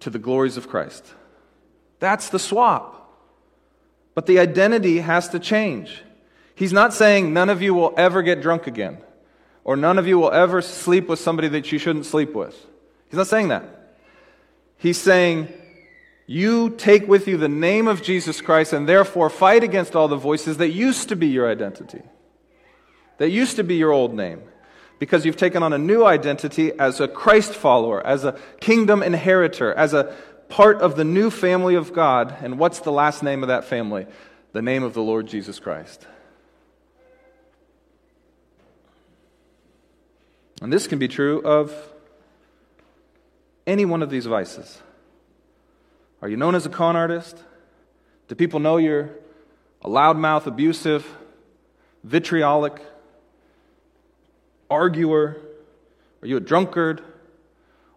[0.00, 1.06] to the glories of Christ.
[1.98, 2.96] That's the swap.
[4.14, 6.02] But the identity has to change.
[6.60, 8.98] He's not saying none of you will ever get drunk again,
[9.64, 12.54] or none of you will ever sleep with somebody that you shouldn't sleep with.
[13.08, 13.64] He's not saying that.
[14.76, 15.48] He's saying,
[16.26, 20.18] you take with you the name of Jesus Christ and therefore fight against all the
[20.18, 22.02] voices that used to be your identity,
[23.16, 24.42] that used to be your old name,
[24.98, 29.72] because you've taken on a new identity as a Christ follower, as a kingdom inheritor,
[29.72, 30.14] as a
[30.50, 32.36] part of the new family of God.
[32.42, 34.06] And what's the last name of that family?
[34.52, 36.06] The name of the Lord Jesus Christ.
[40.60, 41.74] And this can be true of
[43.66, 44.80] any one of these vices.
[46.22, 47.42] Are you known as a con artist?
[48.28, 49.10] Do people know you're
[49.82, 51.06] a loudmouth, abusive,
[52.04, 52.80] vitriolic,
[54.68, 55.40] arguer?
[56.22, 57.02] Are you a drunkard?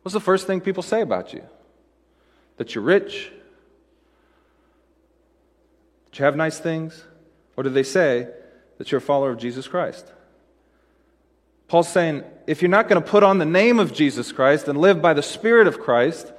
[0.02, 1.43] What's the first thing people say about you?
[2.58, 3.32] That you're rich?
[6.06, 7.04] That you have nice things?
[7.58, 8.28] Or do they say
[8.78, 10.12] that you're a follower of Jesus Christ?
[11.67, 14.80] Paul's saying if you're not going to put on the name of Jesus Christ and
[14.80, 16.32] live by the Spirit of Christ,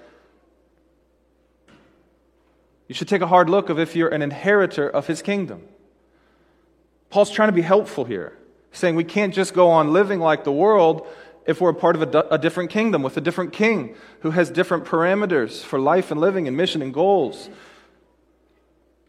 [2.89, 5.63] you should take a hard look of if you're an inheritor of his kingdom.
[7.11, 8.37] Paul's trying to be helpful here,
[8.73, 11.07] saying we can't just go on living like the world
[11.47, 14.51] if we're a part of a, a different kingdom with a different king who has
[14.51, 17.49] different parameters for life and living and mission and goals.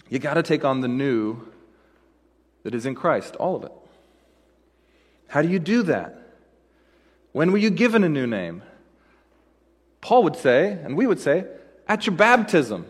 [0.10, 1.47] You got to take on the new
[2.63, 3.71] that is in Christ, all of it.
[5.27, 6.21] How do you do that?
[7.31, 8.63] When were you given a new name?
[10.01, 11.45] Paul would say, and we would say,
[11.88, 12.85] at your baptism.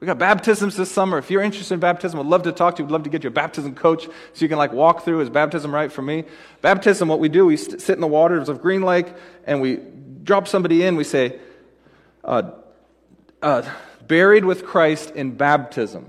[0.00, 1.18] We got baptisms this summer.
[1.18, 2.86] If you're interested in baptism, I'd love to talk to you.
[2.86, 5.20] We'd love to get you a baptism coach so you can like walk through.
[5.20, 6.24] Is baptism right for me?
[6.60, 9.06] Baptism, what we do, we sit in the waters of Green Lake
[9.44, 9.80] and we
[10.22, 10.96] drop somebody in.
[10.96, 11.38] We say,
[12.24, 12.50] uh,
[13.42, 13.62] uh,
[14.06, 16.06] buried with Christ in baptism.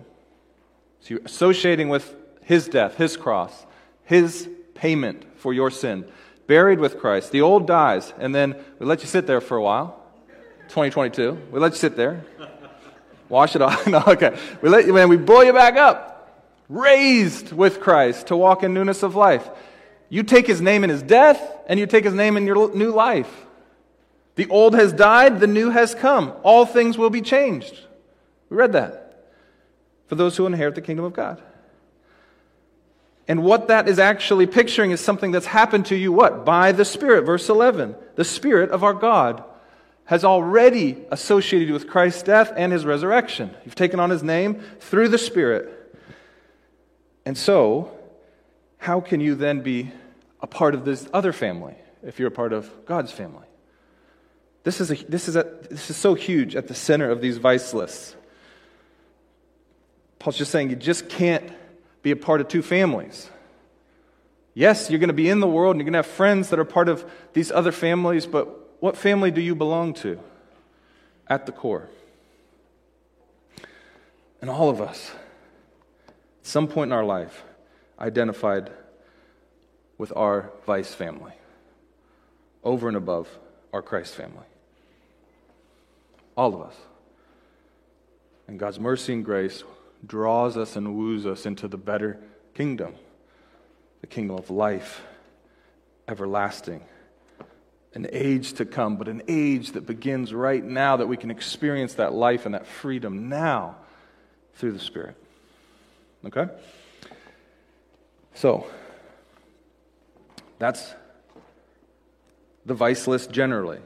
[1.01, 3.65] So you're associating with his death, his cross,
[4.03, 6.05] his payment for your sin.
[6.47, 7.31] Buried with Christ.
[7.31, 10.03] The old dies, and then we let you sit there for a while.
[10.69, 11.37] 2022.
[11.51, 12.23] We let you sit there.
[13.27, 13.85] Wash it off.
[13.87, 14.37] no, okay.
[14.61, 16.31] We let you, man, we blow you back up.
[16.67, 19.47] Raised with Christ to walk in newness of life.
[20.09, 22.91] You take his name in his death, and you take his name in your new
[22.91, 23.45] life.
[24.35, 26.33] The old has died, the new has come.
[26.43, 27.79] All things will be changed.
[28.49, 29.27] We read that.
[30.07, 31.41] For those who inherit the kingdom of God.
[33.29, 36.43] And what that is actually picturing is something that's happened to you, what?
[36.45, 37.25] By the Spirit.
[37.25, 37.95] Verse 11.
[38.15, 39.43] The Spirit of our God
[40.05, 43.55] has already associated you with Christ's death and his resurrection.
[43.63, 45.95] You've taken on his name through the Spirit.
[47.23, 47.91] And so,
[48.79, 49.91] how can you then be
[50.41, 53.45] a part of this other family if you're a part of God's family?
[54.63, 57.37] This is, a, this, is a, this is so huge at the center of these
[57.37, 58.15] vice lists.
[60.17, 61.53] Paul's just saying you just can't
[62.01, 63.29] be a part of two families.
[64.53, 66.59] Yes, you're going to be in the world and you're going to have friends that
[66.59, 70.19] are part of these other families, but what family do you belong to
[71.27, 71.89] at the core?
[74.41, 75.11] And all of us,
[76.07, 76.15] at
[76.47, 77.43] some point in our life,
[77.99, 78.71] identified
[79.97, 81.33] with our vice family
[82.63, 83.27] over and above
[83.73, 84.45] our Christ family.
[86.35, 86.75] All of us.
[88.47, 89.63] And God's mercy and grace
[90.05, 92.19] draws us and woos us into the better
[92.53, 92.93] kingdom,
[94.01, 95.01] the kingdom of life,
[96.07, 96.83] everlasting.
[97.95, 101.95] An age to come, but an age that begins right now that we can experience
[101.95, 103.77] that life and that freedom now
[104.55, 105.15] through the Spirit.
[106.23, 106.45] Okay?
[108.35, 108.67] So,
[110.59, 110.93] that's
[112.65, 113.79] the vice list generally.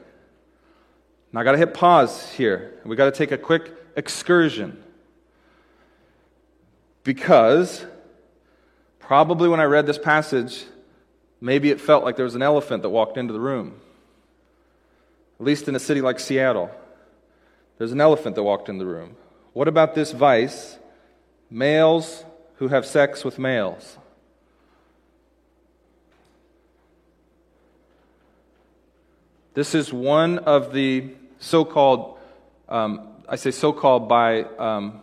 [1.32, 2.74] Now, I got to hit pause here.
[2.84, 4.83] We got to take a quick excursion
[7.04, 7.84] because
[8.98, 10.64] probably when I read this passage,
[11.40, 13.80] maybe it felt like there was an elephant that walked into the room.
[15.38, 16.70] At least in a city like Seattle,
[17.78, 19.16] there's an elephant that walked in the room.
[19.52, 20.78] What about this vice?
[21.50, 22.24] Males
[22.56, 23.98] who have sex with males.
[29.52, 32.18] This is one of the so called,
[32.68, 35.02] um, I say so called by um,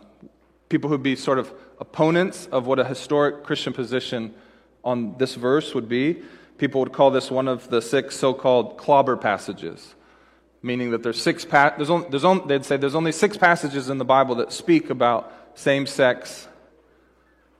[0.68, 4.32] people who'd be sort of opponents of what a historic Christian position
[4.84, 6.22] on this verse would be.
[6.56, 9.96] People would call this one of the six so called clobber passages,
[10.62, 13.90] meaning that there's six, pa- there's only, there's only, they'd say there's only six passages
[13.90, 16.46] in the Bible that speak about same sex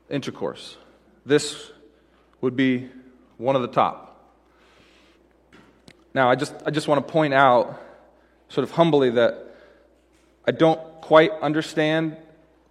[0.09, 0.77] intercourse.
[1.27, 1.73] This
[2.41, 2.91] would be
[3.39, 4.09] one of the top.
[6.15, 7.83] Now, I just, I just want to point out,
[8.51, 9.57] sort of humbly, that
[10.47, 12.17] I don't quite understand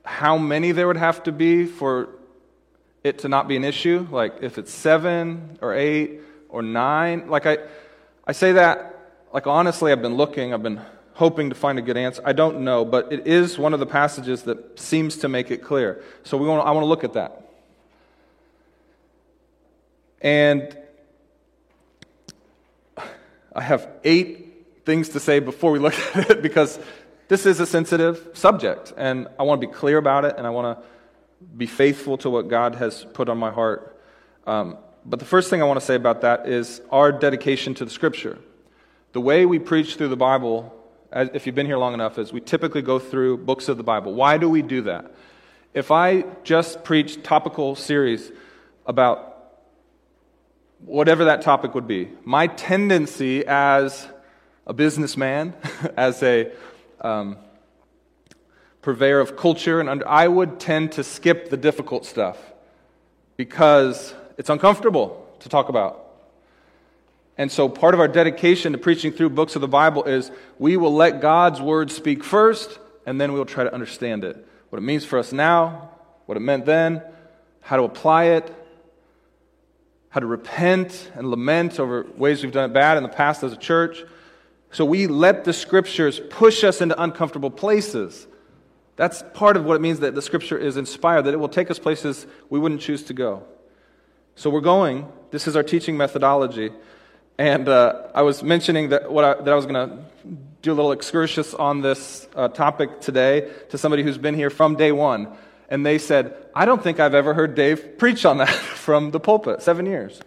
[0.03, 2.09] how many there would have to be for
[3.03, 4.07] it to not be an issue.
[4.11, 7.29] Like if it's seven or eight or nine.
[7.29, 7.57] Like I,
[8.25, 8.95] I say that,
[9.33, 10.81] like honestly, I've been looking, I've been
[11.13, 12.21] hoping to find a good answer.
[12.25, 15.63] I don't know, but it is one of the passages that seems to make it
[15.63, 16.03] clear.
[16.23, 17.47] So we want, I want to look at that.
[20.21, 20.77] And
[23.53, 24.47] I have eight
[24.85, 26.79] things to say before we look at it because
[27.31, 30.49] this is a sensitive subject, and I want to be clear about it, and I
[30.49, 30.85] want to
[31.55, 33.97] be faithful to what God has put on my heart.
[34.45, 37.85] Um, but the first thing I want to say about that is our dedication to
[37.85, 38.37] the Scripture.
[39.13, 40.75] The way we preach through the Bible,
[41.13, 44.13] if you've been here long enough, is we typically go through books of the Bible.
[44.13, 45.09] Why do we do that?
[45.73, 48.29] If I just preach topical series
[48.85, 49.53] about
[50.79, 54.05] whatever that topic would be, my tendency as
[54.67, 55.53] a businessman,
[55.95, 56.51] as a
[57.01, 57.37] um,
[58.81, 62.37] purveyor of culture, and under, I would tend to skip the difficult stuff
[63.37, 65.97] because it's uncomfortable to talk about.
[67.37, 70.77] And so, part of our dedication to preaching through books of the Bible is we
[70.77, 74.47] will let God's word speak first, and then we'll try to understand it.
[74.69, 75.89] What it means for us now,
[76.25, 77.01] what it meant then,
[77.61, 78.53] how to apply it,
[80.09, 83.53] how to repent and lament over ways we've done it bad in the past as
[83.53, 84.03] a church.
[84.71, 88.27] So we let the scriptures push us into uncomfortable places.
[88.95, 91.69] That's part of what it means that the scripture is inspired, that it will take
[91.69, 93.43] us places we wouldn't choose to go.
[94.35, 95.07] So we're going.
[95.31, 96.71] This is our teaching methodology.
[97.37, 100.03] And uh, I was mentioning that, what I, that I was going to
[100.61, 104.75] do a little excursus on this uh, topic today to somebody who's been here from
[104.75, 105.27] day one.
[105.69, 109.19] And they said, I don't think I've ever heard Dave preach on that from the
[109.19, 110.21] pulpit, seven years.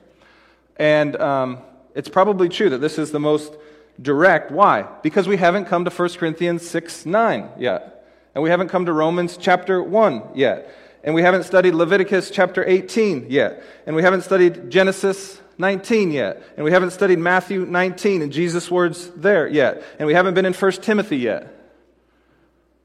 [0.76, 1.58] And um,
[1.94, 3.54] it's probably true that this is the most
[4.00, 4.50] direct.
[4.50, 4.86] Why?
[5.02, 8.06] Because we haven't come to 1 Corinthians 6 9 yet.
[8.34, 10.74] And we haven't come to Romans chapter 1 yet.
[11.04, 13.62] And we haven't studied Leviticus chapter 18 yet.
[13.86, 16.42] And we haven't studied Genesis 19 yet.
[16.56, 19.82] And we haven't studied Matthew 19 and Jesus' words there yet.
[19.98, 21.54] And we haven't been in 1 Timothy yet.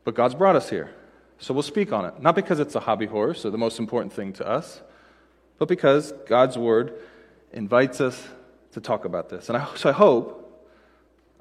[0.03, 0.91] But God's brought us here.
[1.39, 2.21] So we'll speak on it.
[2.21, 4.81] Not because it's a hobby horse or the most important thing to us,
[5.57, 6.93] but because God's word
[7.53, 8.27] invites us
[8.73, 9.49] to talk about this.
[9.49, 10.48] And I, so I hope,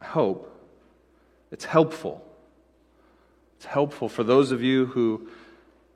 [0.06, 0.54] hope
[1.50, 2.24] it's helpful.
[3.56, 5.28] It's helpful for those of you who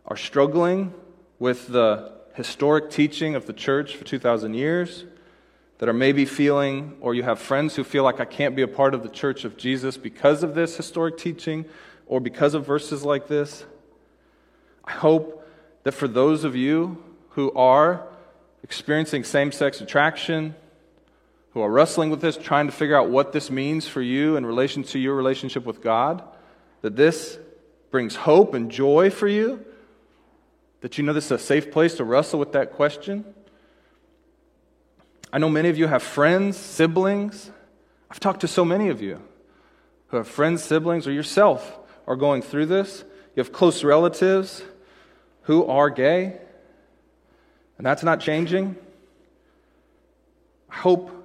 [0.07, 0.95] are struggling
[1.39, 5.05] with the historic teaching of the church for 2,000 years,
[5.79, 8.69] that are maybe feeling, or you have friends who feel like I can't be a
[8.69, 11.65] part of the church of Jesus because of this historic teaching
[12.07, 13.65] or because of verses like this.
[14.85, 15.45] I hope
[15.83, 18.07] that for those of you who are
[18.63, 20.55] experiencing same sex attraction,
[21.55, 24.47] who are wrestling with this, trying to figure out what this means for you in
[24.47, 26.23] relation to your relationship with God,
[26.81, 27.39] that this
[27.91, 29.65] brings hope and joy for you,
[30.81, 33.25] that you know this is a safe place to wrestle with that question.
[35.33, 37.51] I know many of you have friends, siblings.
[38.11, 39.23] I've talked to so many of you
[40.09, 43.05] who have friends, siblings, or yourself are going through this.
[43.37, 44.63] You have close relatives
[45.43, 46.39] who are gay,
[47.79, 48.77] and that's not changing.
[50.71, 51.22] I hope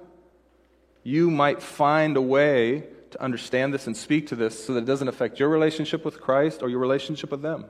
[1.08, 4.84] you might find a way to understand this and speak to this so that it
[4.84, 7.64] doesn't affect your relationship with Christ or your relationship with them.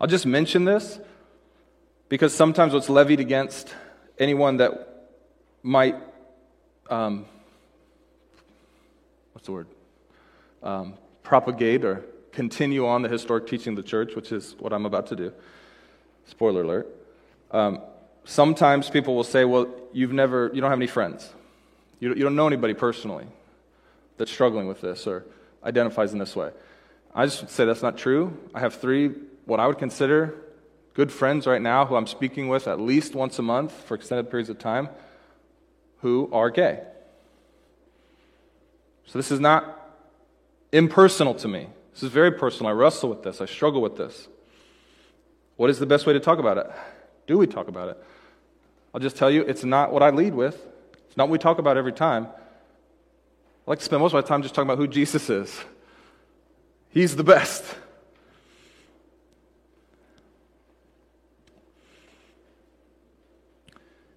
[0.00, 0.98] I'll just mention this
[2.08, 3.72] because sometimes what's levied against
[4.18, 4.72] anyone that
[5.62, 5.94] might,
[6.90, 7.26] um,
[9.32, 9.68] what's the word,
[10.64, 14.84] um, propagate or continue on the historic teaching of the church, which is what I'm
[14.84, 15.32] about to do.
[16.24, 16.88] Spoiler alert.
[17.52, 17.80] Um,
[18.24, 21.32] sometimes people will say, well, you've never, you don't have any friends.
[22.02, 23.28] You, you don't know anybody personally
[24.18, 25.24] that's struggling with this or
[25.62, 26.50] identifies in this way.
[27.14, 28.36] I just say that's not true.
[28.52, 29.12] I have three,
[29.44, 30.34] what I would consider
[30.94, 34.30] good friends right now who I'm speaking with at least once a month for extended
[34.30, 34.88] periods of time
[36.00, 36.80] who are gay.
[39.06, 39.94] So this is not
[40.72, 41.68] impersonal to me.
[41.92, 42.70] This is very personal.
[42.70, 44.26] I wrestle with this, I struggle with this.
[45.54, 46.66] What is the best way to talk about it?
[47.28, 48.04] Do we talk about it?
[48.92, 50.66] I'll just tell you, it's not what I lead with.
[51.12, 52.26] It's not what we talk about every time.
[52.26, 55.54] I like to spend most of my time just talking about who Jesus is.
[56.88, 57.62] He's the best.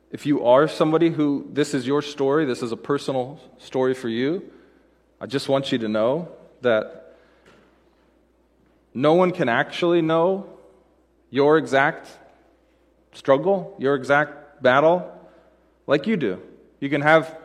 [0.09, 4.07] If you are somebody who this is your story, this is a personal story for
[4.07, 4.49] you,
[5.19, 6.29] I just want you to know
[6.61, 7.17] that
[8.93, 10.47] no one can actually know
[11.29, 12.07] your exact
[13.11, 15.11] struggle, your exact battle,
[15.87, 16.41] like you do.
[16.79, 17.35] You can have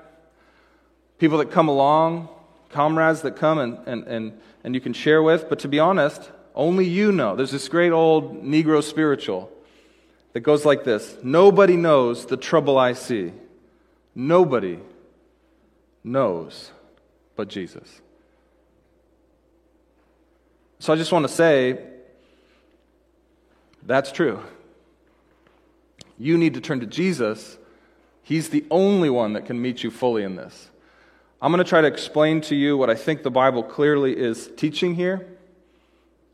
[1.18, 2.28] people that come along,
[2.70, 6.31] comrades that come and, and, and, and you can share with, but to be honest,
[6.55, 7.37] only you know.
[7.37, 9.51] There's this great old Negro spiritual
[10.33, 13.33] that goes like this Nobody knows the trouble I see.
[14.14, 14.78] Nobody
[16.03, 16.70] knows
[17.37, 18.01] but Jesus.
[20.78, 21.78] So I just want to say
[23.83, 24.41] that's true.
[26.18, 27.57] You need to turn to Jesus.
[28.22, 30.70] He's the only one that can meet you fully in this.
[31.42, 34.50] I'm going to try to explain to you what I think the Bible clearly is
[34.56, 35.26] teaching here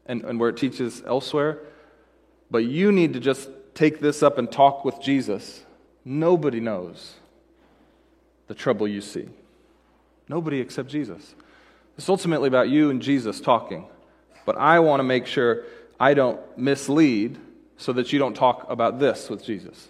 [0.06, 1.60] and, and where it teaches elsewhere.
[2.50, 5.64] But you need to just take this up and talk with Jesus.
[6.04, 7.14] Nobody knows
[8.48, 9.28] the trouble you see.
[10.28, 11.34] Nobody except Jesus.
[11.96, 13.86] It's ultimately about you and Jesus talking.
[14.44, 15.64] But I want to make sure
[15.98, 17.38] I don't mislead
[17.76, 19.88] so that you don't talk about this with Jesus.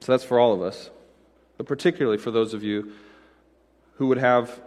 [0.00, 0.90] So that's for all of us,
[1.56, 2.92] but particularly for those of you
[3.96, 4.60] who would have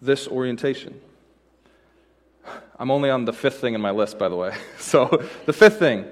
[0.00, 1.00] this orientation.
[2.78, 4.54] I'm only on the fifth thing in my list, by the way.
[4.78, 6.06] So, the fifth thing.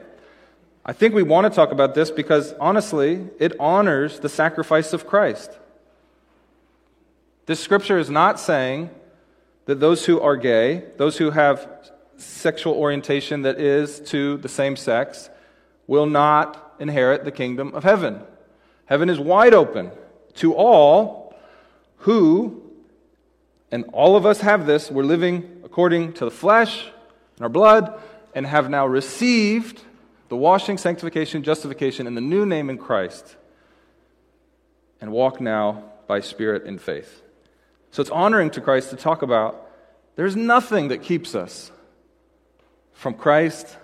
[0.84, 5.06] I think we want to talk about this because, honestly, it honors the sacrifice of
[5.06, 5.50] Christ.
[7.46, 8.90] This scripture is not saying
[9.64, 11.66] that those who are gay, those who have
[12.18, 15.30] sexual orientation that is to the same sex
[15.86, 18.22] will not inherit the kingdom of heaven.
[18.88, 19.90] Heaven is wide open
[20.36, 21.34] to all
[21.98, 22.62] who,
[23.70, 26.86] and all of us have this, we're living according to the flesh
[27.36, 28.00] and our blood,
[28.34, 29.82] and have now received
[30.30, 33.36] the washing, sanctification, justification and the new name in Christ,
[35.02, 37.20] and walk now by spirit and faith.
[37.90, 39.70] So it's honoring to Christ to talk about
[40.16, 41.70] there's nothing that keeps us
[42.94, 43.76] from Christ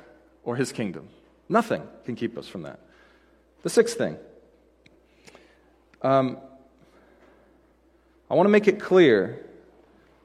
[0.45, 1.11] or his kingdom.
[1.47, 2.81] Nothing can keep us from that.
[3.63, 4.17] The sixth thing
[6.05, 6.37] um,
[8.31, 9.45] I want to make it clear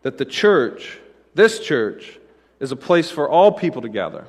[0.01, 0.99] that the church,
[1.33, 2.19] this church,
[2.59, 4.27] is a place for all people to gather.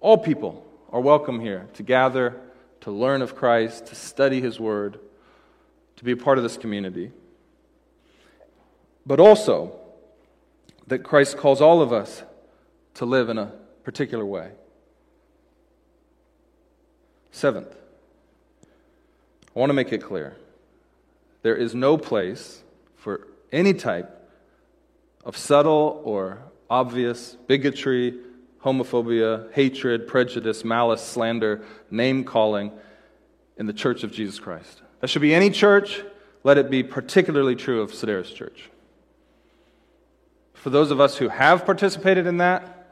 [0.00, 2.38] All people are welcome here to gather,
[2.82, 4.98] to learn of Christ, to study His Word,
[5.96, 7.12] to be a part of this community.
[9.06, 9.72] But also
[10.86, 12.22] that Christ calls all of us
[12.94, 13.52] to live in a
[13.84, 14.50] particular way.
[17.30, 17.74] Seventh,
[19.56, 20.36] I want to make it clear
[21.42, 22.62] there is no place
[22.96, 24.12] for any type
[25.24, 28.18] of subtle or obvious bigotry,
[28.62, 32.70] homophobia, hatred, prejudice, malice, slander, name calling
[33.56, 34.82] in the church of Jesus Christ.
[35.00, 36.02] That should be any church.
[36.44, 38.70] Let it be particularly true of Sedaris Church.
[40.52, 42.88] For those of us who have participated in that,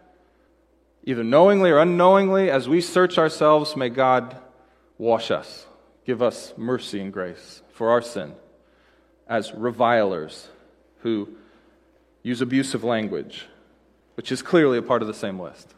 [1.05, 4.37] either knowingly or unknowingly, as we search ourselves, may God
[4.97, 5.67] wash us,
[6.05, 8.35] give us mercy and grace for our sin
[9.29, 10.49] as revilers
[11.01, 11.29] who
[12.23, 13.47] use abusive language,
[14.17, 15.75] which is clearly a part of the same list.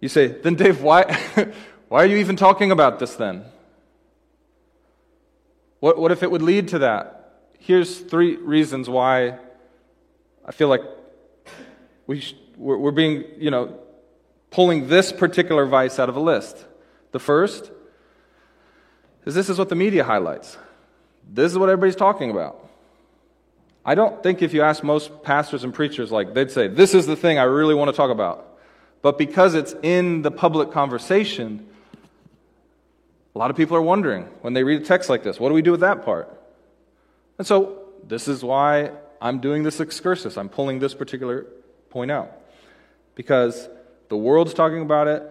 [0.00, 1.04] You say, then Dave, why,
[1.88, 3.44] why are you even talking about this then?
[5.78, 7.18] What, what if it would lead to that?
[7.58, 9.38] Here's three reasons why
[10.44, 10.82] I feel like
[12.06, 13.78] we sh- we're, we're being, you know,
[14.52, 16.64] pulling this particular vice out of a list.
[17.10, 17.70] The first
[19.24, 20.56] is this is what the media highlights.
[21.28, 22.58] This is what everybody's talking about.
[23.84, 27.06] I don't think if you ask most pastors and preachers, like, they'd say, This is
[27.06, 28.48] the thing I really want to talk about.
[29.00, 31.66] But because it's in the public conversation,
[33.34, 35.54] a lot of people are wondering when they read a text like this, what do
[35.54, 36.30] we do with that part?
[37.38, 40.36] And so, this is why I'm doing this excursus.
[40.36, 41.46] I'm pulling this particular
[41.90, 42.30] point out.
[43.14, 43.68] Because
[44.12, 45.22] the world's talking about it,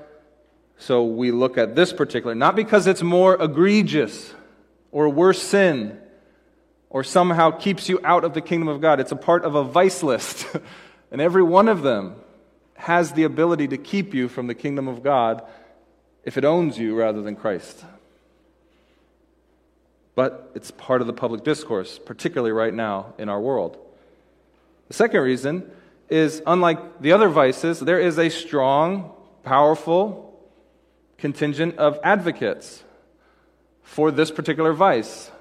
[0.80, 4.34] so we look at this particular, not because it's more egregious
[4.92, 6.00] or worse sin
[6.90, 9.00] or somehow keeps you out of the kingdom of God.
[9.00, 10.48] It's a part of a vice list.
[11.12, 12.16] and every one of them
[12.74, 15.44] has the ability to keep you from the kingdom of God
[16.24, 17.86] if it owns you rather than Christ.
[20.16, 23.78] But it's part of the public discourse, particularly right now in our world.
[24.88, 25.72] The second reason
[26.12, 30.40] is unlike the other vices, there is a strong, powerful
[31.18, 32.84] contingent of advocates
[33.82, 35.32] for this particular vice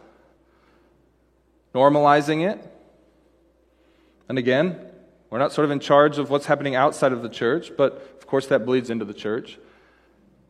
[1.75, 2.59] normalizing it.
[4.29, 4.79] And again,
[5.29, 8.27] we're not sort of in charge of what's happening outside of the church, but of
[8.27, 9.59] course that bleeds into the church.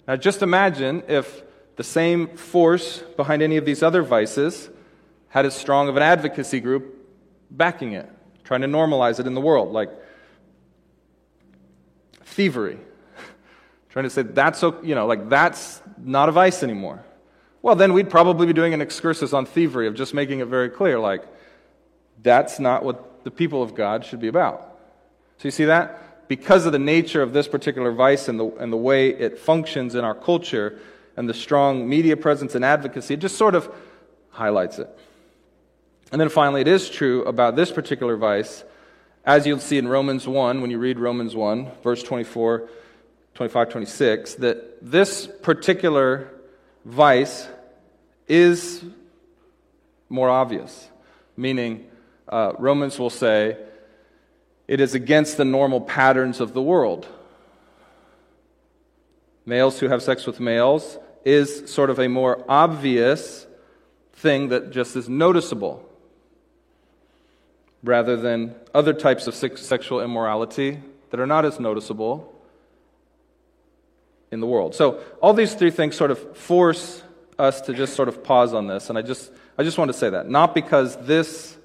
[0.09, 1.43] Now, just imagine if
[1.77, 4.71] the same force behind any of these other vices
[5.29, 6.97] had as strong of an advocacy group
[7.51, 8.09] backing it,
[8.45, 9.91] trying to normalize it in the world, like
[12.31, 12.79] thievery.
[13.91, 17.05] trying to say that's, you know, like that's not a vice anymore.
[17.63, 20.71] Well, then we'd probably be doing an excursus on thievery of just making it very
[20.71, 21.25] clear like,
[22.23, 24.79] that's not what the people of God should be about.
[25.39, 26.29] So you see that?
[26.29, 29.95] Because of the nature of this particular vice and the, and the way it functions
[29.95, 30.79] in our culture
[31.17, 33.71] and the strong media presence and advocacy, it just sort of
[34.31, 34.89] highlights it.
[36.13, 38.65] And then finally, it is true about this particular vice,
[39.31, 42.69] as you'll see in Romans 1, when you read Romans 1, verse 24,
[43.35, 46.33] 25, 26, that this particular
[46.85, 47.47] vice
[48.27, 48.85] is
[50.09, 50.89] more obvious,
[51.37, 51.87] meaning
[52.29, 53.57] uh, Romans will say
[54.67, 57.07] it is against the normal patterns of the world.
[59.47, 63.47] Males who have sex with males is sort of a more obvious
[64.13, 65.89] thing that just is noticeable
[67.83, 72.35] rather than other types of sexual immorality that are not as noticeable
[74.31, 74.75] in the world.
[74.75, 77.03] So all these three things sort of force
[77.39, 79.97] us to just sort of pause on this, and I just I just want to
[79.97, 81.57] say that not because this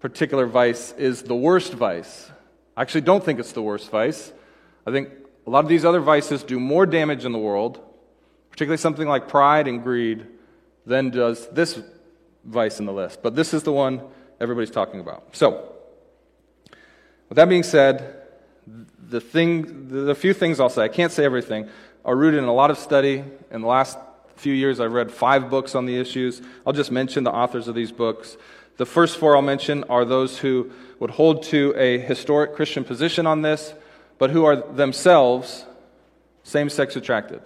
[0.00, 2.30] particular vice is the worst vice.
[2.76, 4.32] I actually don't think it's the worst vice.
[4.86, 5.08] I think
[5.46, 7.80] a lot of these other vices do more damage in the world,
[8.50, 10.26] particularly something like pride and greed,
[10.84, 11.80] than does this
[12.44, 13.22] vice in the list.
[13.22, 14.02] But this is the one
[14.40, 15.24] everybody's talking about.
[15.32, 15.72] So,
[17.28, 18.22] with that being said,
[19.08, 21.68] the, thing, the few things I'll say, I can't say everything,
[22.04, 23.24] are rooted in a lot of study.
[23.50, 23.98] In the last
[24.36, 26.42] few years, I've read five books on the issues.
[26.66, 28.36] I'll just mention the authors of these books.
[28.76, 33.26] The first four I'll mention are those who would hold to a historic Christian position
[33.26, 33.74] on this,
[34.18, 35.64] but who are themselves
[36.42, 37.40] same sex attracted.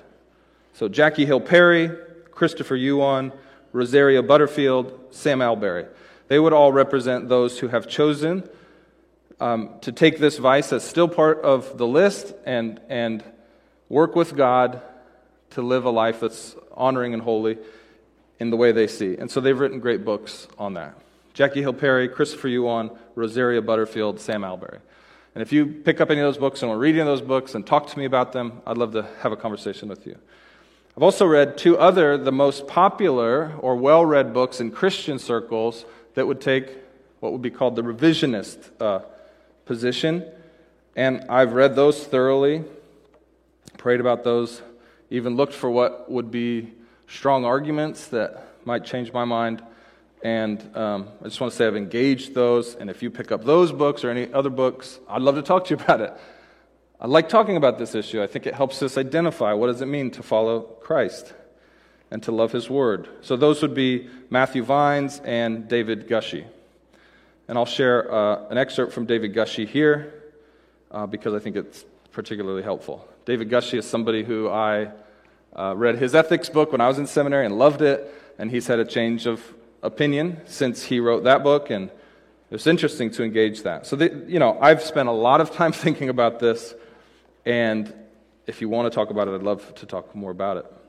[0.74, 1.91] So Jackie Hill Perry,
[2.32, 3.32] Christopher Yuan,
[3.72, 5.86] Rosaria Butterfield, Sam Allberry.
[6.30, 8.48] They would all represent those who have chosen
[9.40, 13.24] um, to take this vice that's still part of the list and, and
[13.88, 14.80] work with God
[15.50, 17.58] to live a life that's honoring and holy
[18.38, 19.16] in the way they see.
[19.16, 20.94] And so they've written great books on that.
[21.34, 24.78] Jackie Hill Perry, Christopher Yuan, Rosaria Butterfield, Sam Allberry.
[25.34, 27.06] And if you pick up any of those books and want to read any of
[27.06, 30.06] those books and talk to me about them, I'd love to have a conversation with
[30.06, 30.16] you.
[30.96, 35.84] I've also read two other, the most popular or well read books in Christian circles
[36.14, 36.76] that would take
[37.20, 39.00] what would be called the revisionist uh,
[39.66, 40.24] position.
[40.96, 42.64] And I've read those thoroughly,
[43.78, 44.62] prayed about those,
[45.11, 46.72] even looked for what would be
[47.08, 49.62] strong arguments that might change my mind.
[50.22, 52.74] And um, I just want to say I've engaged those.
[52.74, 55.66] And if you pick up those books or any other books, I'd love to talk
[55.66, 56.12] to you about it.
[57.00, 58.22] I like talking about this issue.
[58.22, 61.32] I think it helps us identify what does it mean to follow Christ
[62.11, 63.08] and to love his word.
[63.20, 66.44] So those would be Matthew Vines and David Gushee.
[67.48, 70.14] And I'll share uh, an excerpt from David Gushee here
[70.90, 73.06] uh, because I think it's particularly helpful.
[73.24, 74.90] David Gushee is somebody who I
[75.56, 78.66] uh, read his ethics book when I was in seminary and loved it, and he's
[78.66, 79.42] had a change of
[79.82, 81.90] opinion since he wrote that book, and
[82.50, 83.86] it's interesting to engage that.
[83.86, 86.74] So, the, you know, I've spent a lot of time thinking about this,
[87.44, 87.92] and
[88.46, 90.79] if you want to talk about it, I'd love to talk more about it.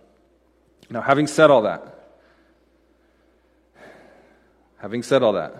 [0.91, 2.19] Now, having said all that,
[4.77, 5.55] having said all that,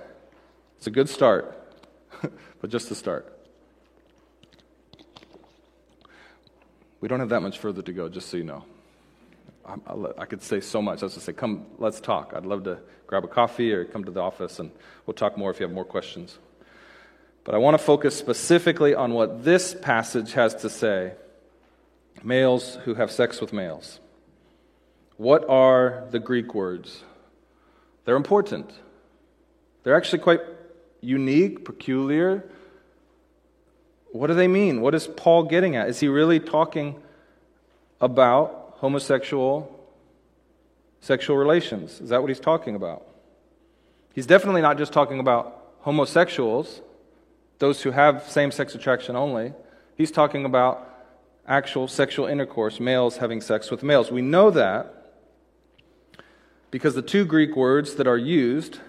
[0.78, 1.58] it's a good start,
[2.60, 3.40] but just a start.
[7.00, 8.66] We don't have that much further to go, just so you know.
[10.18, 11.02] I could say so much.
[11.02, 12.34] I was just say, come, let's talk.
[12.36, 14.70] I'd love to grab a coffee or come to the office and
[15.06, 16.40] we'll talk more if you have more questions.
[17.46, 21.14] But I want to focus specifically on what this passage has to say
[22.22, 24.02] males who have sex with males.
[25.22, 27.04] What are the Greek words?
[28.06, 28.72] They're important.
[29.84, 30.40] They're actually quite
[31.00, 32.44] unique, peculiar.
[34.14, 34.82] What do they mean?
[34.82, 35.90] What is Paul getting at?
[35.90, 37.00] Is he really talking
[38.00, 39.80] about homosexual
[41.02, 42.02] sexual relations.
[42.02, 43.06] Is that what he's talking about?
[44.16, 46.82] He's definitely not just talking about homosexuals,
[47.60, 49.54] those who have same sex attraction only.
[49.96, 50.88] He's talking about
[51.48, 54.12] actual sexual intercourse, males having sex with males.
[54.12, 55.01] We know that
[56.72, 58.80] because the two Greek words that are used,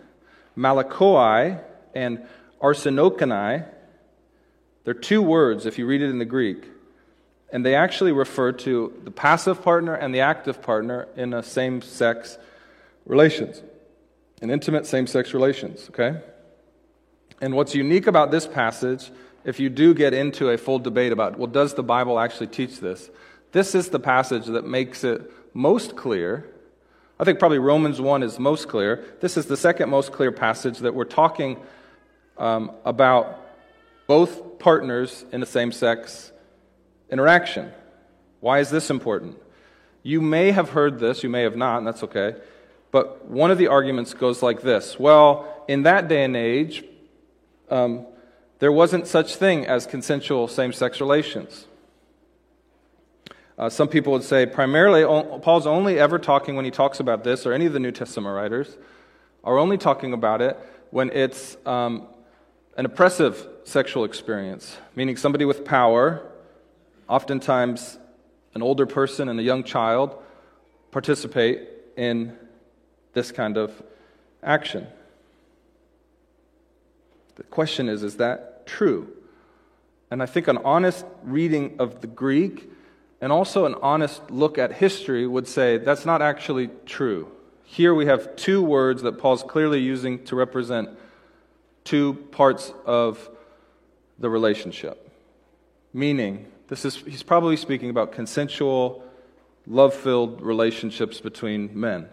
[0.57, 1.62] malakoi
[1.95, 2.24] and
[2.62, 3.66] arsenokoitai,
[4.85, 6.64] they're two words if you read it in the Greek
[7.53, 11.83] and they actually refer to the passive partner and the active partner in a same
[11.83, 12.39] sex
[13.05, 13.62] relations,
[14.41, 16.18] in intimate same sex relations, okay?
[17.43, 19.11] And what's unique about this passage,
[19.45, 22.80] if you do get into a full debate about, well, does the Bible actually teach
[22.80, 23.11] this?
[23.53, 26.49] This is the passage that makes it most clear.
[27.23, 29.05] I think probably Romans 1 is most clear.
[29.20, 31.57] This is the second most clear passage that we're talking
[32.37, 33.39] um, about
[34.09, 36.33] both partners in a same sex
[37.12, 37.70] interaction.
[38.41, 39.37] Why is this important?
[40.03, 42.35] You may have heard this, you may have not, and that's okay.
[42.91, 46.83] But one of the arguments goes like this Well, in that day and age,
[47.70, 48.05] um,
[48.59, 51.68] there wasn't such thing as consensual same sex relations.
[53.59, 55.05] Uh, some people would say primarily,
[55.41, 58.35] Paul's only ever talking when he talks about this, or any of the New Testament
[58.35, 58.77] writers,
[59.45, 60.57] are only talking about it
[60.91, 62.07] when it's um,
[62.77, 66.23] an oppressive sexual experience, meaning somebody with power
[67.13, 67.99] Oftentimes,
[68.55, 70.17] an older person and a young child
[70.91, 72.35] participate in
[73.13, 73.83] this kind of
[74.43, 74.87] action.
[77.37, 79.13] The question is is that true?
[80.11, 82.71] And I think an honest reading of the Greek
[83.23, 87.31] and also an honest look at history would say that's not actually true.
[87.64, 90.91] Here we have two words that Paul's clearly using to represent
[91.85, 93.31] two parts of
[94.18, 95.09] the relationship.
[95.95, 99.05] Meaning, this is, he's probably speaking about consensual,
[99.68, 102.09] love filled relationships between men.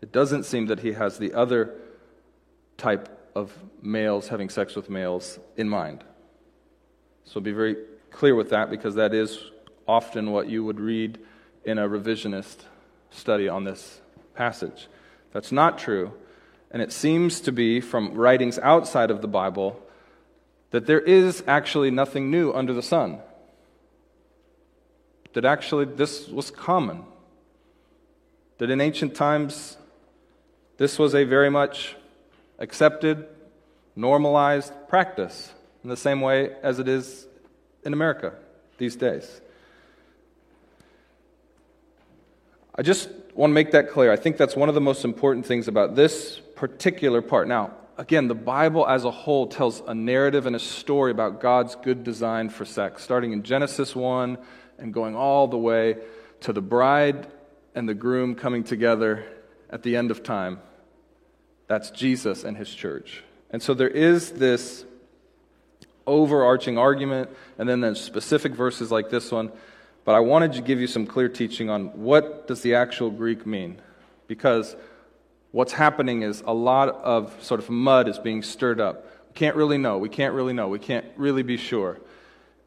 [0.00, 1.74] It doesn't seem that he has the other
[2.78, 3.52] type of
[3.82, 6.02] males having sex with males in mind.
[7.28, 7.76] So be very
[8.10, 9.38] clear with that because that is
[9.86, 11.18] often what you would read
[11.62, 12.56] in a revisionist
[13.10, 14.00] study on this
[14.34, 14.88] passage.
[15.32, 16.14] That's not true.
[16.70, 19.78] And it seems to be from writings outside of the Bible
[20.70, 23.18] that there is actually nothing new under the sun.
[25.34, 27.04] That actually this was common.
[28.56, 29.76] That in ancient times,
[30.78, 31.94] this was a very much
[32.58, 33.26] accepted,
[33.94, 35.52] normalized practice
[35.88, 37.26] in the same way as it is
[37.82, 38.34] in America
[38.76, 39.40] these days.
[42.74, 44.12] I just want to make that clear.
[44.12, 47.48] I think that's one of the most important things about this particular part.
[47.48, 51.74] Now, again, the Bible as a whole tells a narrative and a story about God's
[51.74, 54.36] good design for sex, starting in Genesis 1
[54.76, 55.96] and going all the way
[56.40, 57.28] to the bride
[57.74, 59.24] and the groom coming together
[59.70, 60.60] at the end of time.
[61.66, 63.24] That's Jesus and his church.
[63.48, 64.84] And so there is this
[66.08, 69.52] overarching argument, and then there's specific verses like this one.
[70.04, 73.46] But I wanted to give you some clear teaching on what does the actual Greek
[73.46, 73.80] mean.
[74.26, 74.74] Because
[75.52, 79.04] what's happening is a lot of sort of mud is being stirred up.
[79.28, 79.98] We can't really know.
[79.98, 80.68] We can't really know.
[80.68, 81.98] We can't really be sure.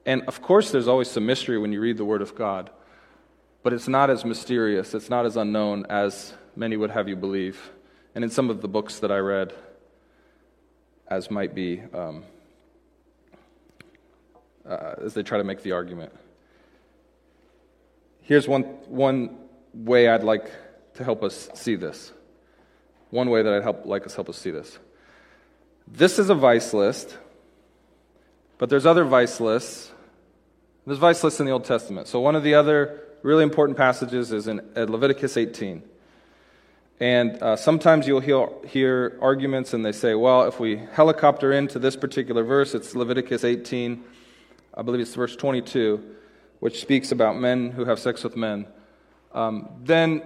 [0.05, 2.69] And of course, there's always some mystery when you read the Word of God.
[3.63, 7.71] But it's not as mysterious, it's not as unknown as many would have you believe.
[8.15, 9.53] And in some of the books that I read,
[11.07, 12.23] as might be, um,
[14.71, 16.13] uh, as they try to make the argument.
[18.21, 19.37] Here's one, one
[19.73, 20.49] way I'd like
[20.95, 22.11] to help us see this.
[23.09, 24.79] One way that I'd help, like us help us see this.
[25.87, 27.17] This is a vice list,
[28.57, 29.91] but there's other vice lists.
[30.85, 32.07] There's vice lists in the Old Testament.
[32.07, 35.83] So one of the other really important passages is in Leviticus 18.
[37.01, 41.79] And uh, sometimes you'll hear, hear arguments, and they say, well, if we helicopter into
[41.79, 44.03] this particular verse, it's Leviticus 18,
[44.73, 46.01] I believe it's verse 22,
[46.59, 48.65] which speaks about men who have sex with men.
[49.33, 50.23] Um, then,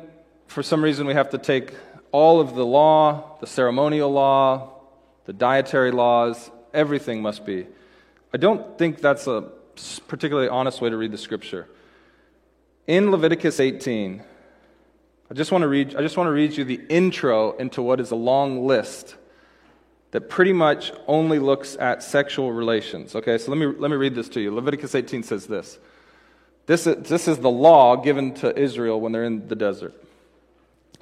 [0.47, 1.73] for some reason, we have to take
[2.11, 4.71] all of the law, the ceremonial law,
[5.25, 7.65] the dietary laws, everything must be.
[8.33, 9.49] I don't think that's a
[10.07, 11.67] particularly honest way to read the scripture.
[12.87, 14.23] In Leviticus 18,
[15.29, 17.99] I just want to read, I just want to read you the intro into what
[17.99, 19.15] is a long list
[20.15, 23.15] that pretty much only looks at sexual relations.
[23.15, 24.49] Okay, so let me, let me read this to you.
[24.49, 25.77] Leviticus 18 says this.
[26.67, 29.93] This is, this is the law given to Israel when they're in the desert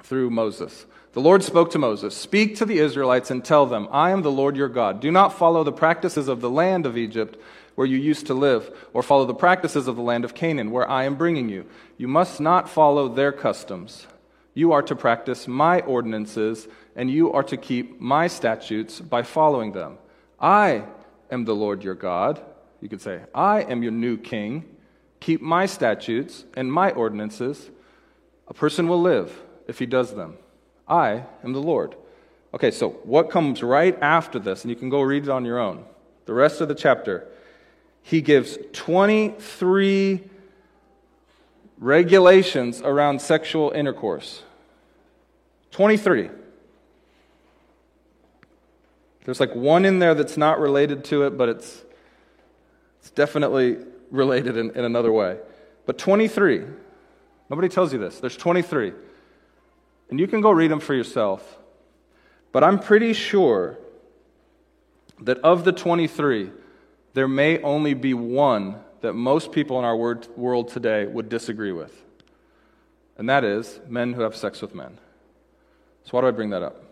[0.02, 0.84] through Moses.
[1.12, 4.32] The Lord spoke to Moses Speak to the Israelites and tell them, I am the
[4.32, 4.98] Lord your God.
[4.98, 7.40] Do not follow the practices of the land of Egypt
[7.76, 10.90] where you used to live, or follow the practices of the land of Canaan where
[10.90, 11.66] I am bringing you.
[11.98, 14.08] You must not follow their customs.
[14.54, 19.72] You are to practice my ordinances, and you are to keep my statutes by following
[19.72, 19.98] them.
[20.40, 20.84] I
[21.30, 22.40] am the Lord your God.
[22.80, 24.64] You could say, I am your new king.
[25.20, 27.70] Keep my statutes and my ordinances.
[28.48, 30.36] A person will live if he does them.
[30.86, 31.96] I am the Lord.
[32.52, 35.58] Okay, so what comes right after this, and you can go read it on your
[35.58, 35.84] own.
[36.26, 37.26] The rest of the chapter,
[38.02, 40.22] he gives 23
[41.78, 44.42] regulations around sexual intercourse.
[45.72, 46.30] 23.
[49.24, 51.82] There's like one in there that's not related to it, but it's,
[53.00, 53.78] it's definitely
[54.10, 55.38] related in, in another way.
[55.86, 56.64] But 23.
[57.50, 58.20] Nobody tells you this.
[58.20, 58.92] There's 23.
[60.10, 61.58] And you can go read them for yourself.
[62.52, 63.78] But I'm pretty sure
[65.20, 66.50] that of the 23,
[67.14, 72.02] there may only be one that most people in our world today would disagree with.
[73.16, 74.98] And that is men who have sex with men.
[76.04, 76.83] So, why do I bring that up?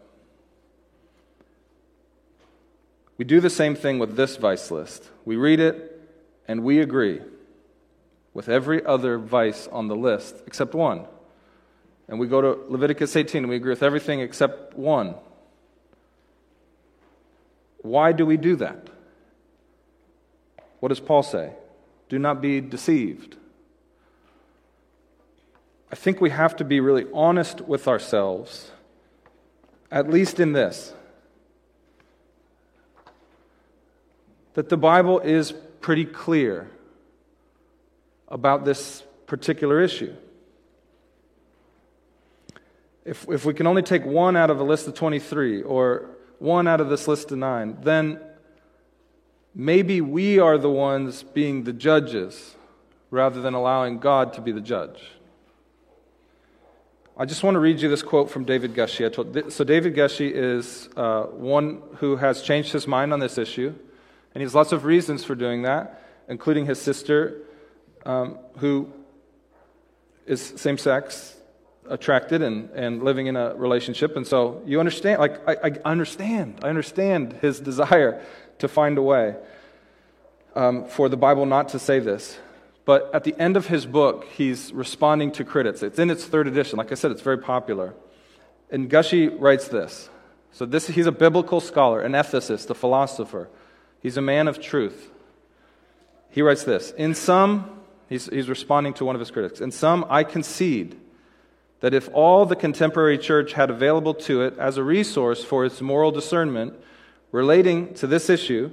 [3.19, 5.09] We do the same thing with this vice list.
[5.25, 6.01] We read it
[6.49, 7.21] and we agree
[8.35, 11.07] with every other vice on the list except one.
[12.09, 15.15] And we go to Leviticus 18 and we agree with everything except one.
[17.79, 18.89] Why do we do that?
[20.81, 21.53] What does Paul say?
[22.09, 23.37] Do not be deceived.
[25.91, 28.71] I think we have to be really honest with ourselves,
[29.91, 30.95] at least in this
[34.55, 36.70] that the Bible is pretty clear
[38.28, 40.14] about this particular issue.
[43.05, 46.68] If, if we can only take one out of a list of 23 or one
[46.68, 48.20] out of this list of nine, then
[49.55, 52.57] maybe we are the ones being the judges
[53.11, 55.03] rather than allowing God to be the judge.
[57.16, 59.53] I just want to read you this quote from David Gushee.
[59.53, 63.74] so, David Gushee is uh, one who has changed his mind on this issue,
[64.35, 67.43] and he has lots of reasons for doing that, including his sister,
[68.07, 68.93] um, who
[70.26, 71.37] is same sex
[71.89, 74.16] attracted and, and living in a relationship.
[74.16, 78.24] And so, you understand, like, I, I understand, I understand his desire
[78.59, 79.37] to find a way
[80.55, 82.39] um, for the Bible not to say this.
[82.85, 85.83] But at the end of his book, he's responding to critics.
[85.83, 86.78] It's in its third edition.
[86.78, 87.95] Like I said, it's very popular.
[88.70, 90.09] And Gushee writes this.
[90.53, 93.49] So this, he's a biblical scholar, an ethicist, a philosopher.
[94.03, 95.11] He's a man of truth.
[96.30, 100.05] He writes this In some, he's, he's responding to one of his critics, in some,
[100.11, 100.98] I concede
[101.80, 105.80] that if all the contemporary church had available to it as a resource for its
[105.80, 106.74] moral discernment
[107.32, 108.70] relating to this issue,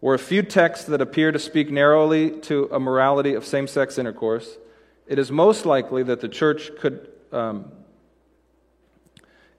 [0.00, 3.98] were a few texts that appear to speak narrowly to a morality of same sex
[3.98, 4.58] intercourse,
[5.06, 7.72] it is most likely that the church could, um,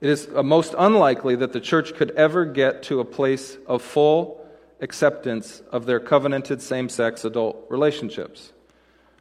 [0.00, 3.82] It is uh, most unlikely that the church could ever get to a place of
[3.82, 4.46] full
[4.80, 8.52] acceptance of their covenanted same sex adult relationships.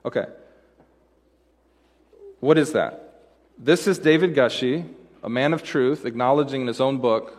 [0.05, 0.25] Okay.
[2.39, 3.21] What is that?
[3.57, 4.85] This is David Gushee,
[5.23, 7.33] a man of truth, acknowledging in his own book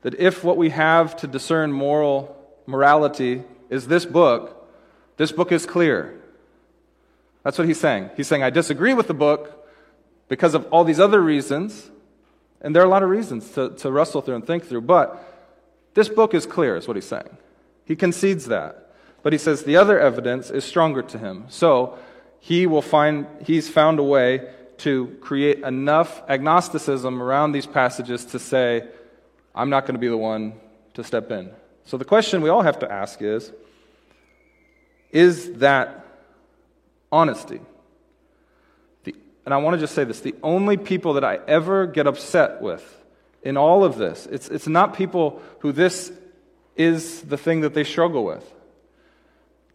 [0.00, 2.34] that if what we have to discern moral
[2.66, 4.68] morality is this book,
[5.18, 6.18] this book is clear.
[7.42, 8.10] That's what he's saying.
[8.16, 9.63] He's saying, I disagree with the book
[10.28, 11.90] because of all these other reasons,
[12.60, 15.22] and there are a lot of reasons to, to wrestle through and think through, but
[15.94, 17.36] this book is clear, is what he's saying.
[17.84, 18.90] He concedes that.
[19.22, 21.46] But he says the other evidence is stronger to him.
[21.48, 21.98] So
[22.40, 28.38] he will find, he's found a way to create enough agnosticism around these passages to
[28.38, 28.86] say,
[29.54, 30.54] I'm not going to be the one
[30.94, 31.50] to step in.
[31.84, 33.52] So the question we all have to ask is
[35.10, 36.04] Is that
[37.12, 37.60] honesty?
[39.44, 42.60] And I want to just say this the only people that I ever get upset
[42.60, 42.82] with
[43.42, 46.12] in all of this, it's, it's not people who this
[46.76, 48.50] is the thing that they struggle with.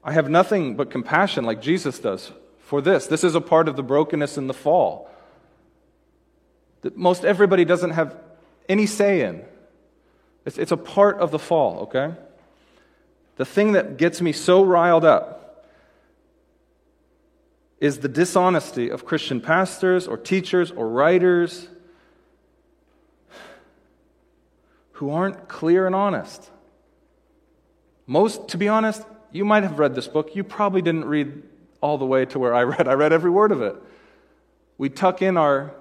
[0.03, 3.07] I have nothing but compassion, like Jesus does, for this.
[3.07, 5.09] This is a part of the brokenness and the fall
[6.81, 8.15] that most everybody doesn't have
[8.67, 9.43] any say in.
[10.45, 12.13] It's, it's a part of the fall, okay?
[13.35, 15.38] The thing that gets me so riled up
[17.79, 21.67] is the dishonesty of Christian pastors or teachers or writers
[24.93, 26.51] who aren't clear and honest.
[28.05, 30.35] Most, to be honest, you might have read this book.
[30.35, 31.43] You probably didn't read
[31.79, 32.87] all the way to where I read.
[32.87, 33.75] I read every word of it.
[34.77, 35.73] We tuck in our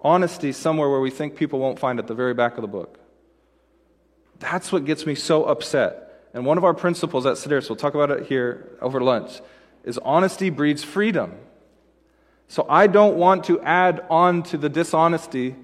[0.00, 2.68] honesty somewhere where we think people won't find it at the very back of the
[2.68, 2.98] book.
[4.38, 6.28] That's what gets me so upset.
[6.32, 9.40] And one of our principles at Sedaris, we'll talk about it here over lunch,
[9.86, 11.32] is honesty breeds freedom.
[12.48, 15.56] So I don't want to add on to the dishonesty.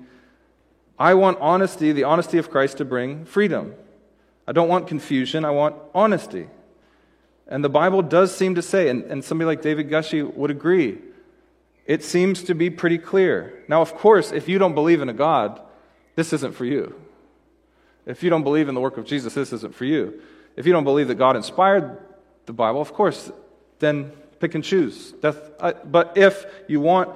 [0.98, 3.74] I want honesty, the honesty of Christ, to bring freedom.
[4.46, 6.48] I don't want confusion, I want honesty.
[7.46, 10.98] And the Bible does seem to say, and, and somebody like David Gushee would agree,
[11.86, 13.64] it seems to be pretty clear.
[13.68, 15.60] Now, of course, if you don't believe in a God,
[16.14, 16.94] this isn't for you.
[18.06, 20.20] If you don't believe in the work of Jesus, this isn't for you.
[20.56, 21.98] If you don't believe that God inspired
[22.46, 23.30] the Bible, of course,
[23.83, 25.12] then pick and choose.
[25.20, 27.11] but if you want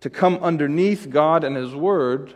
[0.00, 2.32] to come underneath God and His Word,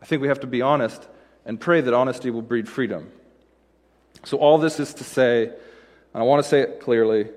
[0.00, 1.06] I think we have to be honest
[1.44, 3.12] and pray that honesty will breed freedom.
[4.24, 5.54] So, all this is to say, and
[6.14, 7.28] I want to say it clearly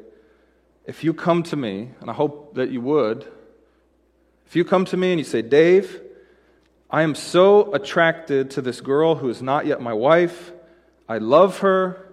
[0.86, 3.26] if you come to me, and I hope that you would,
[4.46, 6.02] if you come to me and you say, Dave,
[6.90, 10.52] I am so attracted to this girl who is not yet my wife.
[11.10, 12.05] I love her.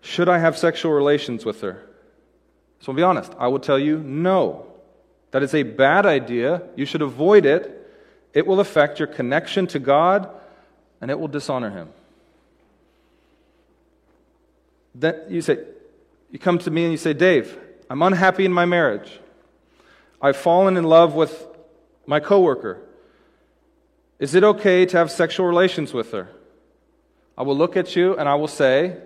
[0.00, 1.84] Should I have sexual relations with her?
[2.80, 4.66] So I'll be honest, I will tell you no.
[5.30, 6.62] That is a bad idea.
[6.76, 7.74] You should avoid it.
[8.32, 10.30] It will affect your connection to God
[11.00, 11.88] and it will dishonor Him.
[14.94, 15.58] Then you say,
[16.30, 17.56] you come to me and you say, Dave,
[17.88, 19.20] I'm unhappy in my marriage.
[20.20, 21.46] I've fallen in love with
[22.06, 22.80] my coworker.
[24.18, 26.28] Is it okay to have sexual relations with her?
[27.36, 28.96] I will look at you and I will say,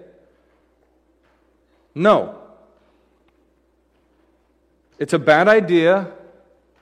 [1.95, 2.39] No.
[4.99, 6.13] It's a bad idea.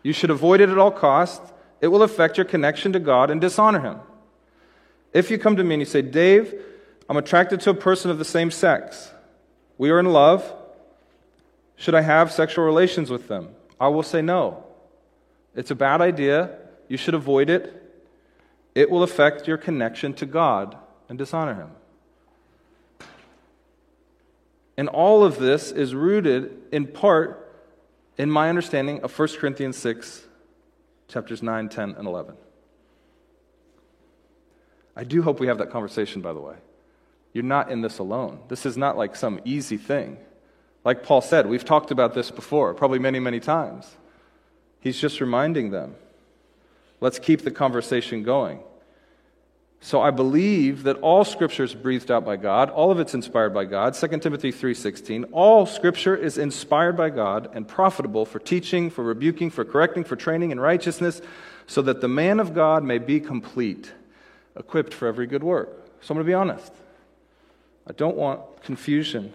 [0.03, 1.53] You should avoid it at all costs.
[1.81, 3.99] It will affect your connection to God and dishonor Him.
[5.13, 6.55] If you come to me and you say, Dave,
[7.09, 9.11] I'm attracted to a person of the same sex.
[9.79, 10.53] We are in love.
[11.77, 13.49] Should I have sexual relations with them?
[13.81, 14.65] I will say no.
[15.57, 16.59] It's a bad idea.
[16.89, 17.81] You should avoid it
[18.75, 20.77] it will affect your connection to God
[21.09, 21.71] and dishonor Him.
[24.81, 27.55] And all of this is rooted in part
[28.17, 30.27] in my understanding of 1 Corinthians 6,
[31.07, 32.35] chapters 9, 10, and 11.
[34.97, 36.55] I do hope we have that conversation, by the way.
[37.35, 38.41] You're not in this alone.
[38.49, 40.17] This is not like some easy thing.
[40.83, 43.87] Like Paul said, we've talked about this before, probably many, many times.
[44.81, 45.95] He's just reminding them.
[47.03, 48.61] Let's keep the conversation going.
[49.83, 53.55] So I believe that all scripture is breathed out by God, all of it's inspired
[53.55, 53.95] by God.
[53.95, 59.49] 2 Timothy 3:16, all scripture is inspired by God and profitable for teaching, for rebuking,
[59.49, 61.23] for correcting, for training in righteousness,
[61.67, 63.93] so that the man of God may be complete,
[64.55, 65.71] equipped for every good work.
[66.03, 66.73] So I'm going to be honest.
[67.87, 69.33] I don't want confusion.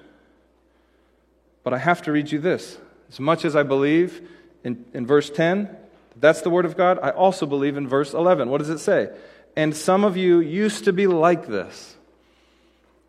[1.63, 2.77] But I have to read you this.
[3.09, 4.21] As much as I believe
[4.63, 5.75] in, in verse 10,
[6.17, 8.49] that's the word of God, I also believe in verse 11.
[8.49, 9.09] What does it say?
[9.55, 11.95] And some of you used to be like this.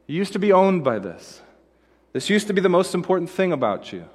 [0.06, 1.40] You used to be owned by this.
[2.12, 4.08] This used to be the most important thing about you.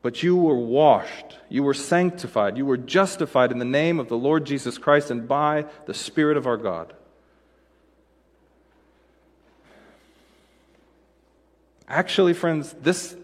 [0.00, 4.16] But you were washed, you were sanctified, you were justified in the name of the
[4.16, 6.92] Lord Jesus Christ and by the Spirit of our God.
[11.86, 13.14] Actually, friends, this,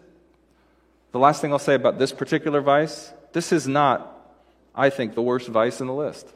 [1.13, 4.15] the last thing I'll say about this particular vice, this is not,
[4.75, 6.29] I think, the worst vice in the list.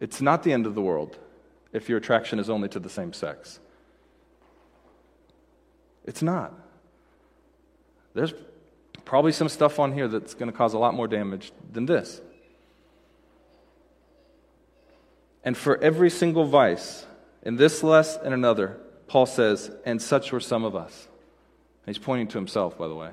[0.00, 1.18] It's not the end of the world
[1.72, 3.60] if your attraction is only to the same sex.
[6.04, 6.52] It's not.
[8.14, 8.34] There's
[9.04, 12.20] probably some stuff on here that's going to cause a lot more damage than this.
[15.44, 17.06] And for every single vice,
[17.42, 21.08] in this less and another, Paul says, and such were some of us.
[21.84, 23.10] He's pointing to himself, by the way.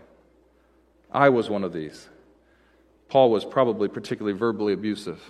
[1.12, 2.08] I was one of these.
[3.10, 5.22] Paul was probably particularly verbally abusive.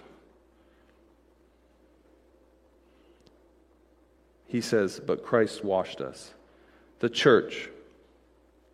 [4.52, 6.34] He says, But Christ washed us.
[7.00, 7.70] The church,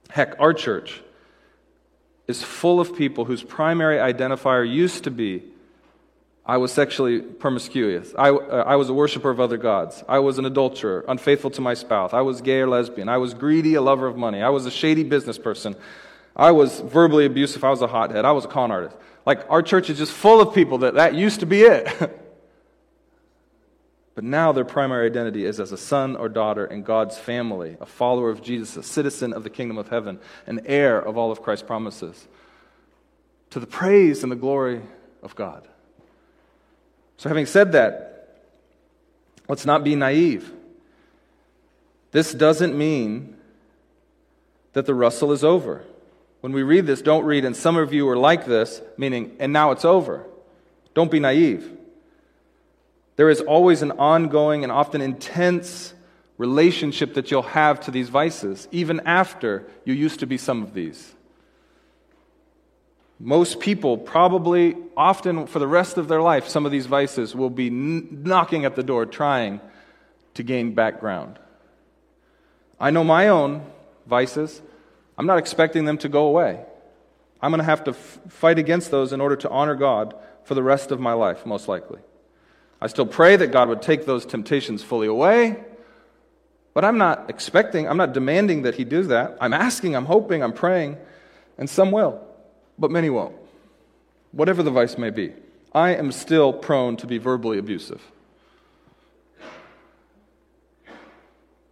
[0.09, 1.01] heck, our church,
[2.27, 5.43] is full of people whose primary identifier used to be
[6.47, 8.13] I was sexually promiscuous.
[8.17, 10.01] I, uh, I was a worshiper of other gods.
[10.07, 12.13] I was an adulterer, unfaithful to my spouse.
[12.13, 13.09] I was gay or lesbian.
[13.09, 14.41] I was greedy, a lover of money.
[14.41, 15.75] I was a shady business person.
[16.37, 17.65] I was verbally abusive.
[17.65, 18.23] I was a hothead.
[18.23, 18.95] I was a con artist.
[19.25, 22.17] Like, our church is just full of people that that used to be it.
[24.17, 27.85] but now their primary identity is as a son or daughter in God's family, a
[27.85, 31.43] follower of Jesus, a citizen of the kingdom of heaven, an heir of all of
[31.43, 32.27] Christ's promises,
[33.51, 34.81] to the praise and the glory
[35.21, 35.67] of God.
[37.17, 38.39] So, having said that,
[39.47, 40.51] let's not be naive.
[42.09, 43.37] This doesn't mean
[44.73, 45.83] that the rustle is over.
[46.41, 49.53] When we read this, don't read, and some of you are like this, meaning, and
[49.53, 50.25] now it's over.
[50.95, 51.76] Don't be naive.
[53.17, 55.93] There is always an ongoing and often intense
[56.37, 60.73] relationship that you'll have to these vices, even after you used to be some of
[60.73, 61.13] these.
[63.19, 67.49] Most people, probably often for the rest of their life, some of these vices will
[67.49, 69.59] be knocking at the door trying
[70.35, 71.39] to gain background.
[72.79, 73.65] I know my own
[74.05, 74.61] vices.
[75.17, 76.63] I'm not expecting them to go away.
[77.41, 80.13] I'm going to have to f- fight against those in order to honor God
[80.43, 81.99] for the rest of my life, most likely.
[82.81, 85.63] I still pray that God would take those temptations fully away,
[86.73, 89.37] but I'm not expecting, I'm not demanding that He do that.
[89.41, 90.97] I'm asking, I'm hoping, I'm praying,
[91.57, 92.27] and some will
[92.77, 93.35] but many won't.
[94.31, 95.33] Whatever the vice may be,
[95.73, 98.01] I am still prone to be verbally abusive.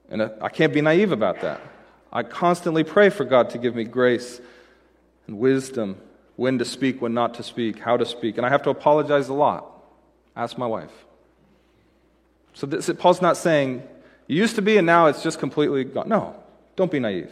[0.10, 1.62] And I can't be naive about that.
[2.14, 4.39] I constantly pray for God to give me grace
[5.28, 5.97] and wisdom,
[6.36, 8.38] when to speak, when not to speak, how to speak.
[8.38, 9.66] And I have to apologize a lot.
[10.36, 10.92] Ask my wife.
[12.54, 13.84] So this, Paul's not saying,
[14.28, 16.10] you used to be and now it's just completely gone.
[16.10, 16.36] No,
[16.76, 17.32] don't be naive.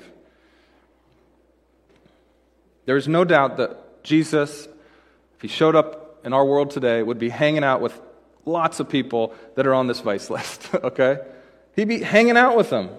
[2.86, 4.68] There is no doubt that Jesus,
[5.36, 8.00] if he showed up in our world today, would be hanging out with
[8.46, 11.20] lots of people that are on this vice list, okay?
[11.76, 12.90] He'd be hanging out with them,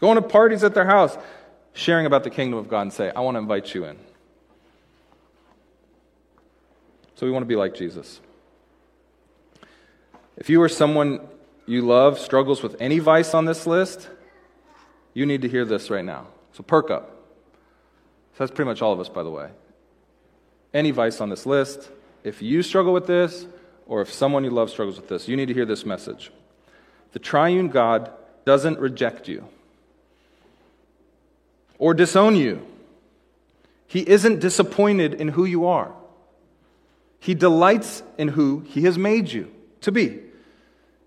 [0.00, 1.16] going to parties at their house,
[1.74, 3.98] sharing about the kingdom of God and say, I want to invite you in.
[7.16, 8.20] So we want to be like Jesus.
[10.36, 11.20] If you or someone
[11.66, 14.08] you love struggles with any vice on this list,
[15.14, 16.26] you need to hear this right now.
[16.52, 17.10] So perk up.
[18.34, 19.50] So that's pretty much all of us, by the way.
[20.72, 21.88] Any vice on this list,
[22.24, 23.46] if you struggle with this,
[23.86, 26.32] or if someone you love struggles with this, you need to hear this message.
[27.12, 28.10] The triune God
[28.44, 29.46] doesn't reject you
[31.78, 32.66] or disown you.
[33.86, 35.92] He isn't disappointed in who you are.
[37.20, 39.53] He delights in who He has made you
[39.84, 40.20] to be.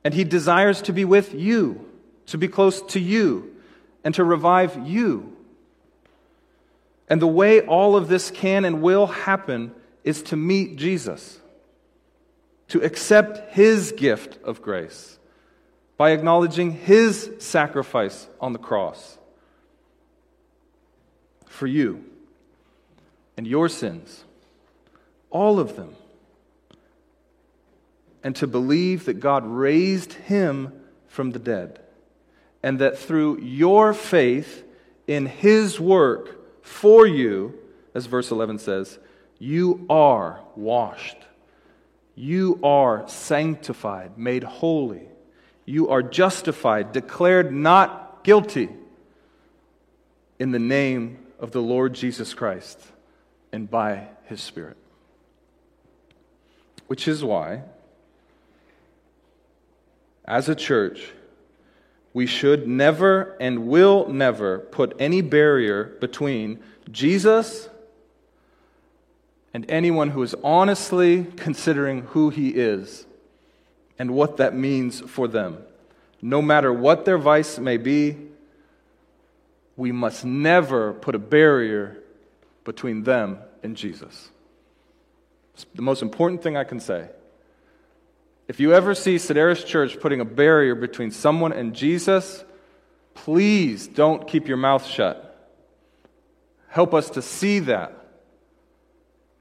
[0.04, 1.86] And He desires to be with you,
[2.28, 3.56] to be close to you,
[4.04, 5.36] and to revive you.
[7.10, 9.74] And the way all of this can and will happen
[10.04, 11.40] is to meet Jesus,
[12.70, 15.20] to accept his gift of grace
[15.98, 19.18] by acknowledging his sacrifice on the cross
[21.46, 22.04] for you
[23.36, 24.24] and your sins,
[25.30, 25.96] all of them,
[28.28, 30.74] and to believe that God raised him
[31.08, 31.80] from the dead,
[32.62, 34.66] and that through your faith
[35.08, 37.58] in his work, for you,
[37.96, 39.00] as verse 11 says,
[39.40, 41.16] you are washed.
[42.16, 45.08] You are sanctified, made holy.
[45.64, 48.68] You are justified, declared not guilty
[50.38, 52.78] in the name of the Lord Jesus Christ
[53.54, 54.76] and by his Spirit.
[56.88, 57.62] Which is why,
[60.28, 61.12] as a church,
[62.14, 66.60] we should never and will never put any barrier between
[66.92, 67.70] Jesus
[69.54, 73.06] and anyone who is honestly considering who he is
[73.98, 75.60] and what that means for them.
[76.22, 78.18] No matter what their vice may be,
[79.76, 81.98] we must never put a barrier
[82.66, 84.30] between them and Jesus.
[85.54, 87.10] It's the most important thing I can say.
[88.48, 92.46] If you ever see Sedaris Church putting a barrier between someone and Jesus,
[93.14, 95.24] please don't keep your mouth shut.
[96.70, 97.94] Help us to see that.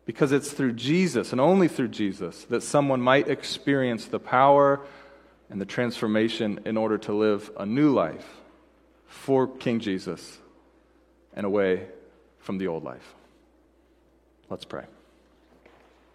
[0.06, 4.80] Because it's through Jesus and only through Jesus that someone might experience the power
[5.50, 8.26] and the transformation in order to live a new life
[9.06, 10.38] for King Jesus
[11.34, 11.86] and away
[12.38, 13.14] from the old life.
[14.48, 14.84] Let's pray.